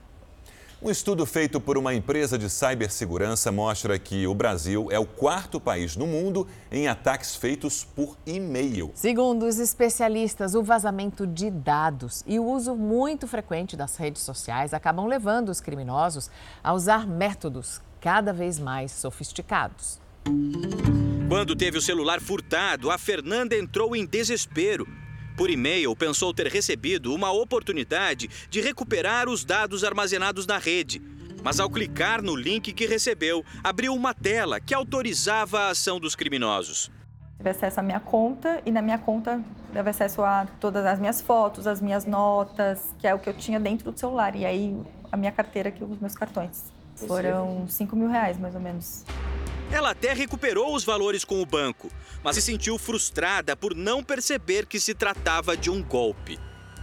Um 0.82 0.90
estudo 0.90 1.24
feito 1.24 1.60
por 1.60 1.78
uma 1.78 1.94
empresa 1.94 2.36
de 2.36 2.50
cibersegurança 2.50 3.52
mostra 3.52 3.96
que 3.96 4.26
o 4.26 4.34
Brasil 4.34 4.88
é 4.90 4.98
o 4.98 5.06
quarto 5.06 5.60
país 5.60 5.94
no 5.94 6.04
mundo 6.04 6.48
em 6.70 6.88
ataques 6.88 7.36
feitos 7.36 7.84
por 7.84 8.16
e-mail. 8.26 8.90
Segundo 8.94 9.46
os 9.46 9.60
especialistas, 9.60 10.56
o 10.56 10.64
vazamento 10.64 11.28
de 11.28 11.48
dados 11.48 12.24
e 12.26 12.40
o 12.40 12.44
uso 12.44 12.74
muito 12.74 13.28
frequente 13.28 13.76
das 13.76 13.96
redes 13.96 14.22
sociais 14.22 14.74
acabam 14.74 15.06
levando 15.06 15.48
os 15.48 15.60
criminosos 15.60 16.28
a 16.62 16.74
usar 16.74 17.06
métodos 17.06 17.80
cada 18.00 18.32
vez 18.32 18.58
mais 18.58 18.90
sofisticados. 18.90 20.00
Quando 21.28 21.54
teve 21.54 21.78
o 21.78 21.82
celular 21.82 22.20
furtado, 22.20 22.90
a 22.90 22.98
Fernanda 22.98 23.56
entrou 23.56 23.94
em 23.94 24.04
desespero. 24.04 24.86
Por 25.36 25.50
e-mail, 25.50 25.94
pensou 25.94 26.32
ter 26.32 26.46
recebido 26.46 27.14
uma 27.14 27.30
oportunidade 27.30 28.28
de 28.48 28.60
recuperar 28.62 29.28
os 29.28 29.44
dados 29.44 29.84
armazenados 29.84 30.46
na 30.46 30.56
rede. 30.56 31.02
Mas 31.42 31.60
ao 31.60 31.68
clicar 31.68 32.22
no 32.22 32.34
link 32.34 32.72
que 32.72 32.86
recebeu, 32.86 33.44
abriu 33.62 33.94
uma 33.94 34.14
tela 34.14 34.58
que 34.58 34.72
autorizava 34.72 35.60
a 35.60 35.68
ação 35.68 36.00
dos 36.00 36.16
criminosos. 36.16 36.90
Teve 37.36 37.50
acesso 37.50 37.78
à 37.78 37.82
minha 37.82 38.00
conta 38.00 38.62
e 38.64 38.70
na 38.72 38.80
minha 38.80 38.96
conta 38.96 39.42
teve 39.72 39.90
acesso 39.90 40.22
a 40.22 40.46
todas 40.58 40.86
as 40.86 40.98
minhas 40.98 41.20
fotos, 41.20 41.66
as 41.66 41.82
minhas 41.82 42.06
notas, 42.06 42.94
que 42.98 43.06
é 43.06 43.14
o 43.14 43.18
que 43.18 43.28
eu 43.28 43.34
tinha 43.34 43.60
dentro 43.60 43.92
do 43.92 43.98
celular. 44.00 44.34
E 44.34 44.46
aí 44.46 44.74
a 45.12 45.18
minha 45.18 45.32
carteira, 45.32 45.70
que 45.70 45.84
os 45.84 46.00
meus 46.00 46.14
cartões. 46.14 46.72
Foram 47.06 47.68
5 47.68 47.94
mil 47.94 48.08
reais, 48.08 48.38
mais 48.38 48.54
ou 48.54 48.60
menos. 48.60 49.04
Ela 49.76 49.90
até 49.90 50.14
recuperou 50.14 50.74
os 50.74 50.84
valores 50.84 51.22
com 51.22 51.42
o 51.42 51.44
banco, 51.44 51.92
mas 52.24 52.36
se 52.36 52.40
sentiu 52.40 52.78
frustrada 52.78 53.54
por 53.54 53.74
não 53.74 54.02
perceber 54.02 54.64
que 54.64 54.80
se 54.80 54.94
tratava 54.94 55.54
de 55.54 55.68
um 55.68 55.82
golpe. 55.82 56.40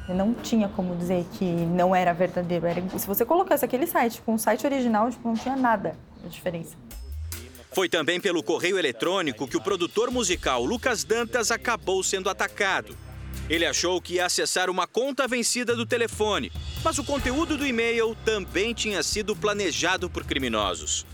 Eu 0.08 0.14
não 0.14 0.32
tinha 0.36 0.70
como 0.70 0.96
dizer 0.96 1.26
que 1.34 1.44
não 1.44 1.96
era 1.96 2.14
verdadeiro. 2.14 2.68
Era... 2.68 2.88
Se 3.00 3.08
você 3.08 3.26
colocasse 3.26 3.66
aquele 3.66 3.88
site 3.88 4.22
com 4.22 4.36
o 4.36 4.38
site 4.38 4.68
original, 4.68 5.10
tipo, 5.10 5.28
não 5.28 5.34
tinha 5.34 5.56
nada 5.56 5.98
de 6.24 6.30
diferença. 6.30 6.78
Foi 7.72 7.90
também 7.90 8.22
pelo 8.22 8.44
correio 8.44 8.78
eletrônico 8.78 9.48
que 9.48 9.58
o 9.58 9.62
produtor 9.62 10.12
musical 10.12 10.64
Lucas 10.64 11.04
Dantas 11.04 11.50
acabou 11.50 12.04
sendo 12.04 12.30
atacado. 12.30 12.96
Ele 13.50 13.66
achou 13.66 14.00
que 14.00 14.16
ia 14.16 14.28
acessar 14.28 14.70
uma 14.70 14.86
conta 14.86 15.28
vencida 15.28 15.76
do 15.76 15.84
telefone, 15.84 16.52
mas 16.84 17.00
o 17.00 17.04
conteúdo 17.04 17.58
do 17.58 17.66
e-mail 17.66 18.16
também 18.24 18.72
tinha 18.72 19.02
sido 19.02 19.36
planejado 19.36 20.12
por 20.12 20.24
criminosos 20.24 21.08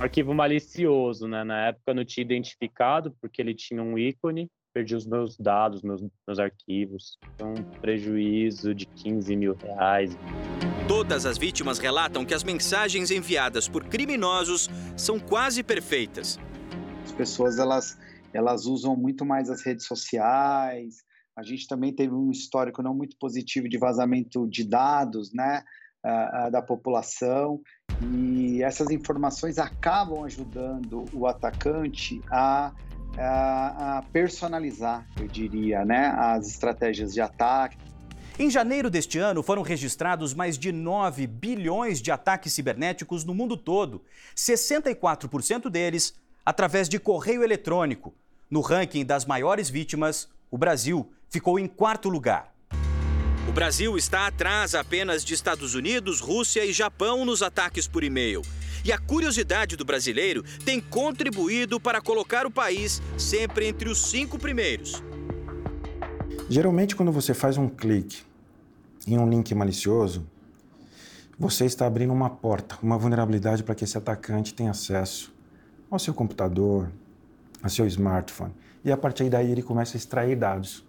arquivo 0.00 0.34
malicioso, 0.34 1.28
né? 1.28 1.44
Na 1.44 1.68
época 1.68 1.84
eu 1.88 1.94
não 1.94 2.04
tinha 2.04 2.24
identificado 2.24 3.14
porque 3.20 3.40
ele 3.40 3.54
tinha 3.54 3.82
um 3.82 3.98
ícone, 3.98 4.50
perdi 4.72 4.94
os 4.94 5.06
meus 5.06 5.36
dados, 5.36 5.82
meus, 5.82 6.02
meus 6.26 6.38
arquivos. 6.38 7.18
Foi 7.38 7.48
um 7.48 7.62
prejuízo 7.80 8.74
de 8.74 8.86
15 8.86 9.36
mil 9.36 9.54
reais. 9.54 10.16
Todas 10.88 11.26
as 11.26 11.38
vítimas 11.38 11.78
relatam 11.78 12.24
que 12.24 12.34
as 12.34 12.42
mensagens 12.42 13.10
enviadas 13.10 13.68
por 13.68 13.84
criminosos 13.84 14.68
são 14.96 15.20
quase 15.20 15.62
perfeitas. 15.62 16.38
As 17.04 17.12
pessoas 17.12 17.58
elas, 17.58 17.98
elas 18.32 18.66
usam 18.66 18.96
muito 18.96 19.24
mais 19.24 19.50
as 19.50 19.62
redes 19.62 19.86
sociais. 19.86 20.96
A 21.36 21.42
gente 21.42 21.66
também 21.66 21.94
teve 21.94 22.12
um 22.12 22.30
histórico 22.30 22.82
não 22.82 22.94
muito 22.94 23.16
positivo 23.18 23.68
de 23.68 23.78
vazamento 23.78 24.48
de 24.48 24.64
dados, 24.64 25.32
né? 25.32 25.62
da 26.50 26.60
população 26.60 27.60
e 28.10 28.62
essas 28.62 28.90
informações 28.90 29.58
acabam 29.58 30.24
ajudando 30.24 31.04
o 31.12 31.26
atacante 31.26 32.20
a, 32.30 32.72
a, 33.16 33.98
a 33.98 34.02
personalizar, 34.12 35.06
eu 35.20 35.28
diria, 35.28 35.84
né, 35.84 36.08
as 36.16 36.48
estratégias 36.48 37.12
de 37.12 37.20
ataque. 37.20 37.76
Em 38.38 38.50
janeiro 38.50 38.88
deste 38.88 39.18
ano, 39.18 39.42
foram 39.42 39.62
registrados 39.62 40.34
mais 40.34 40.58
de 40.58 40.72
9 40.72 41.26
bilhões 41.26 42.00
de 42.00 42.10
ataques 42.10 42.52
cibernéticos 42.52 43.24
no 43.24 43.34
mundo 43.34 43.56
todo, 43.56 44.02
64% 44.36 45.68
deles 45.68 46.14
através 46.44 46.88
de 46.88 46.98
correio 46.98 47.44
eletrônico. 47.44 48.14
No 48.50 48.60
ranking 48.60 49.04
das 49.04 49.24
maiores 49.24 49.70
vítimas, 49.70 50.28
o 50.50 50.58
Brasil 50.58 51.10
ficou 51.28 51.58
em 51.58 51.66
quarto 51.66 52.08
lugar. 52.08 52.51
O 53.48 53.52
Brasil 53.52 53.96
está 53.96 54.28
atrás 54.28 54.72
apenas 54.72 55.24
de 55.24 55.34
Estados 55.34 55.74
Unidos, 55.74 56.20
Rússia 56.20 56.64
e 56.64 56.72
Japão 56.72 57.24
nos 57.24 57.42
ataques 57.42 57.88
por 57.88 58.04
e-mail. 58.04 58.40
E 58.84 58.92
a 58.92 58.98
curiosidade 58.98 59.76
do 59.76 59.84
brasileiro 59.84 60.44
tem 60.64 60.80
contribuído 60.80 61.80
para 61.80 62.00
colocar 62.00 62.46
o 62.46 62.50
país 62.50 63.02
sempre 63.18 63.66
entre 63.66 63.88
os 63.88 64.10
cinco 64.10 64.38
primeiros. 64.38 65.02
Geralmente, 66.48 66.94
quando 66.94 67.10
você 67.10 67.34
faz 67.34 67.58
um 67.58 67.68
clique 67.68 68.22
em 69.06 69.18
um 69.18 69.28
link 69.28 69.52
malicioso, 69.54 70.24
você 71.36 71.64
está 71.64 71.86
abrindo 71.86 72.12
uma 72.12 72.30
porta, 72.30 72.78
uma 72.80 72.96
vulnerabilidade 72.96 73.64
para 73.64 73.74
que 73.74 73.82
esse 73.82 73.98
atacante 73.98 74.54
tenha 74.54 74.70
acesso 74.70 75.34
ao 75.90 75.98
seu 75.98 76.14
computador, 76.14 76.90
ao 77.60 77.68
seu 77.68 77.86
smartphone. 77.86 78.54
E 78.84 78.92
a 78.92 78.96
partir 78.96 79.28
daí 79.28 79.50
ele 79.50 79.62
começa 79.62 79.96
a 79.96 79.98
extrair 79.98 80.36
dados. 80.36 80.84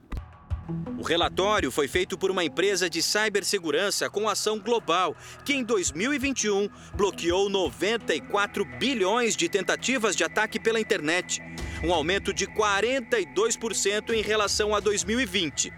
O 0.98 1.04
relatório 1.04 1.70
foi 1.70 1.88
feito 1.88 2.18
por 2.18 2.32
uma 2.32 2.44
empresa 2.44 2.90
de 2.90 3.02
cibersegurança 3.02 4.10
com 4.10 4.30
ação 4.30 4.60
global, 4.60 5.16
que 5.44 5.54
em 5.54 5.64
2021 5.64 6.70
bloqueou 6.96 7.50
94 7.50 8.64
bilhões 8.64 9.36
de 9.36 9.50
tentativas 9.50 10.16
de 10.16 10.24
ataque 10.24 10.60
pela 10.60 10.80
internet, 10.80 11.42
um 11.84 11.94
aumento 11.94 12.34
de 12.34 12.48
42% 12.48 14.14
em 14.14 14.22
relação 14.22 14.74
a 14.74 14.80
2020. 14.80 15.74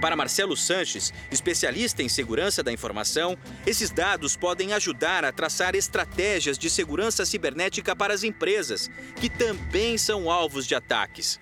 Para 0.00 0.14
Marcelo 0.14 0.56
Sanches, 0.56 1.12
especialista 1.30 2.02
em 2.02 2.08
segurança 2.08 2.62
da 2.62 2.70
informação, 2.70 3.36
esses 3.66 3.90
dados 3.90 4.36
podem 4.36 4.72
ajudar 4.72 5.24
a 5.24 5.32
traçar 5.32 5.74
estratégias 5.74 6.56
de 6.56 6.70
segurança 6.70 7.24
cibernética 7.24 7.96
para 7.96 8.14
as 8.14 8.22
empresas, 8.22 8.88
que 9.16 9.28
também 9.28 9.98
são 9.98 10.30
alvos 10.30 10.66
de 10.66 10.74
ataques. 10.74 11.40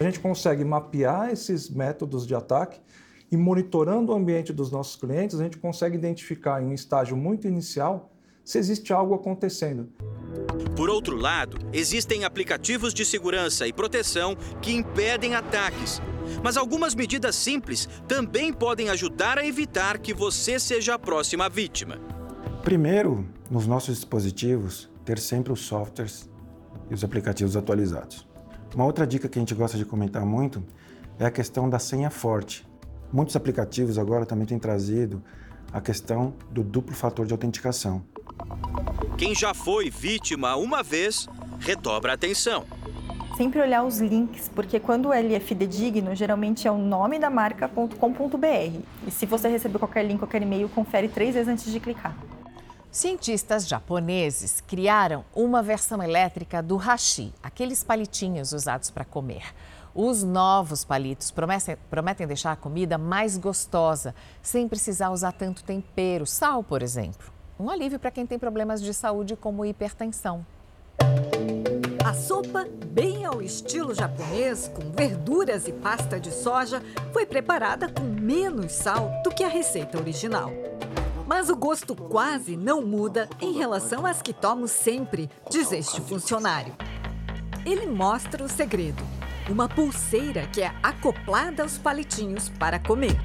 A 0.00 0.04
gente 0.04 0.20
consegue 0.20 0.64
mapear 0.64 1.30
esses 1.30 1.70
métodos 1.70 2.26
de 2.26 2.34
ataque 2.34 2.80
e 3.30 3.36
monitorando 3.36 4.12
o 4.12 4.14
ambiente 4.14 4.52
dos 4.52 4.70
nossos 4.70 4.96
clientes, 4.96 5.40
a 5.40 5.44
gente 5.44 5.56
consegue 5.56 5.96
identificar 5.96 6.62
em 6.62 6.66
um 6.66 6.74
estágio 6.74 7.16
muito 7.16 7.48
inicial 7.48 8.12
se 8.44 8.58
existe 8.58 8.92
algo 8.92 9.14
acontecendo. 9.14 9.88
Por 10.76 10.90
outro 10.90 11.16
lado, 11.16 11.56
existem 11.72 12.24
aplicativos 12.24 12.92
de 12.92 13.04
segurança 13.04 13.66
e 13.66 13.72
proteção 13.72 14.36
que 14.60 14.72
impedem 14.72 15.34
ataques. 15.34 16.00
Mas 16.42 16.56
algumas 16.56 16.94
medidas 16.94 17.36
simples 17.36 17.88
também 18.08 18.52
podem 18.52 18.88
ajudar 18.88 19.38
a 19.38 19.46
evitar 19.46 19.98
que 19.98 20.14
você 20.14 20.58
seja 20.58 20.94
a 20.94 20.98
próxima 20.98 21.48
vítima. 21.48 21.98
Primeiro, 22.62 23.26
nos 23.50 23.66
nossos 23.66 23.96
dispositivos, 23.96 24.90
ter 25.04 25.18
sempre 25.18 25.52
os 25.52 25.60
softwares 25.60 26.28
e 26.90 26.94
os 26.94 27.04
aplicativos 27.04 27.56
atualizados. 27.56 28.31
Uma 28.74 28.86
outra 28.86 29.06
dica 29.06 29.28
que 29.28 29.38
a 29.38 29.42
gente 29.42 29.54
gosta 29.54 29.76
de 29.76 29.84
comentar 29.84 30.24
muito 30.24 30.64
é 31.18 31.26
a 31.26 31.30
questão 31.30 31.68
da 31.68 31.78
senha 31.78 32.08
forte. 32.08 32.66
Muitos 33.12 33.36
aplicativos 33.36 33.98
agora 33.98 34.24
também 34.24 34.46
têm 34.46 34.58
trazido 34.58 35.22
a 35.70 35.80
questão 35.80 36.32
do 36.50 36.62
duplo 36.62 36.94
fator 36.94 37.26
de 37.26 37.32
autenticação. 37.32 38.02
Quem 39.18 39.34
já 39.34 39.52
foi 39.52 39.90
vítima 39.90 40.56
uma 40.56 40.82
vez, 40.82 41.28
redobra 41.60 42.12
a 42.12 42.14
atenção. 42.14 42.64
Sempre 43.36 43.60
olhar 43.60 43.84
os 43.84 43.98
links, 43.98 44.48
porque 44.48 44.80
quando 44.80 45.12
ele 45.12 45.34
é 45.34 45.40
fidedigno, 45.40 46.14
geralmente 46.14 46.66
é 46.66 46.70
o 46.70 46.78
nome 46.78 47.18
da 47.18 47.28
marca.com.br. 47.28 48.80
E 49.06 49.10
se 49.10 49.26
você 49.26 49.48
recebeu 49.48 49.78
qualquer 49.78 50.04
link, 50.04 50.18
qualquer 50.18 50.40
e-mail, 50.40 50.68
confere 50.70 51.08
três 51.08 51.34
vezes 51.34 51.48
antes 51.48 51.70
de 51.70 51.78
clicar. 51.78 52.16
Cientistas 52.92 53.66
japoneses 53.66 54.60
criaram 54.60 55.24
uma 55.34 55.62
versão 55.62 56.02
elétrica 56.02 56.62
do 56.62 56.76
hashi, 56.76 57.32
aqueles 57.42 57.82
palitinhos 57.82 58.52
usados 58.52 58.90
para 58.90 59.02
comer. 59.02 59.54
Os 59.94 60.22
novos 60.22 60.84
palitos 60.84 61.30
prometem, 61.30 61.78
prometem 61.88 62.26
deixar 62.26 62.52
a 62.52 62.56
comida 62.56 62.98
mais 62.98 63.38
gostosa, 63.38 64.14
sem 64.42 64.68
precisar 64.68 65.08
usar 65.08 65.32
tanto 65.32 65.64
tempero, 65.64 66.26
sal, 66.26 66.62
por 66.62 66.82
exemplo. 66.82 67.32
Um 67.58 67.70
alívio 67.70 67.98
para 67.98 68.10
quem 68.10 68.26
tem 68.26 68.38
problemas 68.38 68.82
de 68.82 68.92
saúde 68.92 69.36
como 69.36 69.64
hipertensão. 69.64 70.44
A 72.04 72.12
sopa, 72.12 72.66
bem 72.88 73.24
ao 73.24 73.40
estilo 73.40 73.94
japonês, 73.94 74.68
com 74.68 74.90
verduras 74.90 75.66
e 75.66 75.72
pasta 75.72 76.20
de 76.20 76.30
soja, 76.30 76.82
foi 77.10 77.24
preparada 77.24 77.88
com 77.88 78.02
menos 78.02 78.72
sal 78.72 79.10
do 79.24 79.30
que 79.30 79.42
a 79.42 79.48
receita 79.48 79.98
original. 79.98 80.50
Mas 81.34 81.48
o 81.48 81.56
gosto 81.56 81.96
quase 81.96 82.58
não 82.58 82.82
muda 82.82 83.26
em 83.40 83.54
relação 83.54 84.04
às 84.04 84.20
que 84.20 84.34
tomo 84.34 84.68
sempre, 84.68 85.30
diz 85.48 85.72
este 85.72 85.98
funcionário. 86.02 86.76
Ele 87.64 87.86
mostra 87.86 88.44
o 88.44 88.48
segredo: 88.50 89.02
uma 89.48 89.66
pulseira 89.66 90.46
que 90.48 90.60
é 90.60 90.70
acoplada 90.82 91.62
aos 91.62 91.78
palitinhos 91.78 92.50
para 92.50 92.78
comer. 92.78 93.16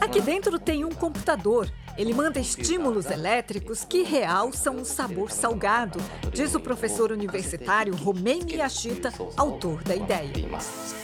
Aqui 0.00 0.22
dentro 0.22 0.58
tem 0.58 0.86
um 0.86 0.90
computador. 0.90 1.70
Ele 1.98 2.12
manda 2.12 2.38
estímulos 2.38 3.06
elétricos 3.06 3.82
que 3.82 4.02
realçam 4.02 4.76
o 4.76 4.84
sabor 4.84 5.30
salgado, 5.30 5.98
diz 6.30 6.54
o 6.54 6.60
professor 6.60 7.10
universitário 7.10 7.96
Romain 7.96 8.44
Miyashita, 8.44 9.10
autor 9.34 9.82
da 9.82 9.96
ideia. 9.96 10.32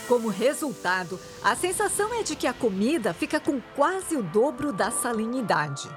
Como 0.07 0.27
resultado, 0.27 1.19
a 1.43 1.55
sensação 1.55 2.13
é 2.13 2.21
de 2.21 2.35
que 2.35 2.45
a 2.45 2.53
comida 2.53 3.11
fica 3.11 3.39
com 3.39 3.59
quase 3.75 4.15
o 4.15 4.21
dobro 4.21 4.71
da 4.71 4.91
salinidade. 4.91 5.89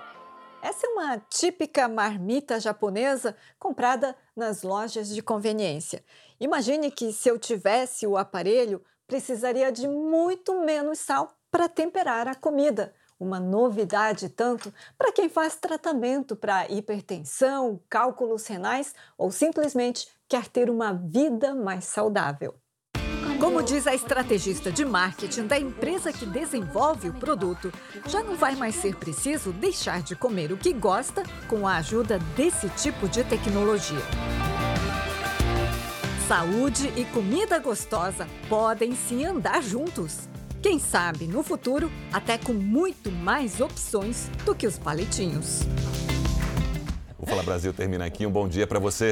Essa 0.63 0.87
é 0.87 0.91
uma 0.91 1.19
típica 1.29 1.87
marmita 1.89 2.59
japonesa 2.59 3.37
comprada 3.59 4.17
nas 4.35 4.63
lojas 4.63 5.11
de 5.11 5.21
conveniência. 5.23 6.03
Imagine 6.41 6.91
que 6.91 7.13
se 7.13 7.29
eu 7.29 7.39
tivesse 7.39 8.07
o 8.07 8.17
aparelho, 8.17 8.83
precisaria 9.07 9.71
de 9.71 9.87
muito 9.87 10.59
menos 10.63 10.99
sal 10.99 11.31
para 11.51 11.69
temperar 11.69 12.27
a 12.27 12.35
comida. 12.35 12.95
Uma 13.19 13.41
novidade 13.41 14.29
tanto 14.29 14.73
para 14.99 15.11
quem 15.11 15.29
faz 15.29 15.57
tratamento 15.57 16.37
para 16.37 16.71
hipertensão, 16.71 17.81
cálculos 17.89 18.47
renais 18.47 18.95
ou 19.17 19.31
simplesmente 19.31 20.09
quer 20.29 20.49
ter 20.49 20.69
uma 20.69 20.93
vida 20.93 21.55
mais 21.55 21.87
saudável. 21.87 22.55
Como 23.41 23.63
diz 23.63 23.87
a 23.87 23.95
estrategista 23.95 24.73
de 24.73 24.85
marketing 24.85 25.47
da 25.47 25.59
empresa 25.59 26.13
que 26.13 26.25
desenvolve 26.25 27.11
o 27.11 27.15
produto, 27.15 27.73
já 28.07 28.23
não 28.23 28.35
vai 28.35 28.55
mais 28.55 28.75
ser 28.75 28.97
preciso 28.97 29.53
deixar 29.53 30.03
de 30.03 30.17
comer 30.17 30.53
o 30.53 30.57
que 30.57 30.73
gosta 30.73 31.23
com 31.49 31.67
a 31.67 31.77
ajuda 31.77 32.19
desse 32.35 32.69
tipo 32.71 33.09
de 33.09 33.23
tecnologia. 33.25 34.01
Saúde 36.27 36.93
e 36.97 37.05
comida 37.05 37.59
gostosa 37.59 38.27
podem 38.49 38.97
sim 38.97 39.25
andar 39.25 39.63
juntos. 39.63 40.29
Quem 40.63 40.79
sabe 40.79 41.27
no 41.27 41.43
futuro, 41.43 41.91
até 42.13 42.39
com 42.39 42.53
muito 42.53 43.11
mais 43.11 43.61
opções 43.61 44.29
do 44.45 44.55
que 44.55 44.67
os 44.67 44.79
palitinhos. 44.79 45.61
O 47.19 47.27
Fala 47.27 47.43
Brasil 47.43 47.73
termina 47.73 48.05
aqui. 48.05 48.27
Um 48.27 48.31
bom 48.31 48.49
dia 48.49 48.67
para 48.67 48.79
você. 48.79 49.05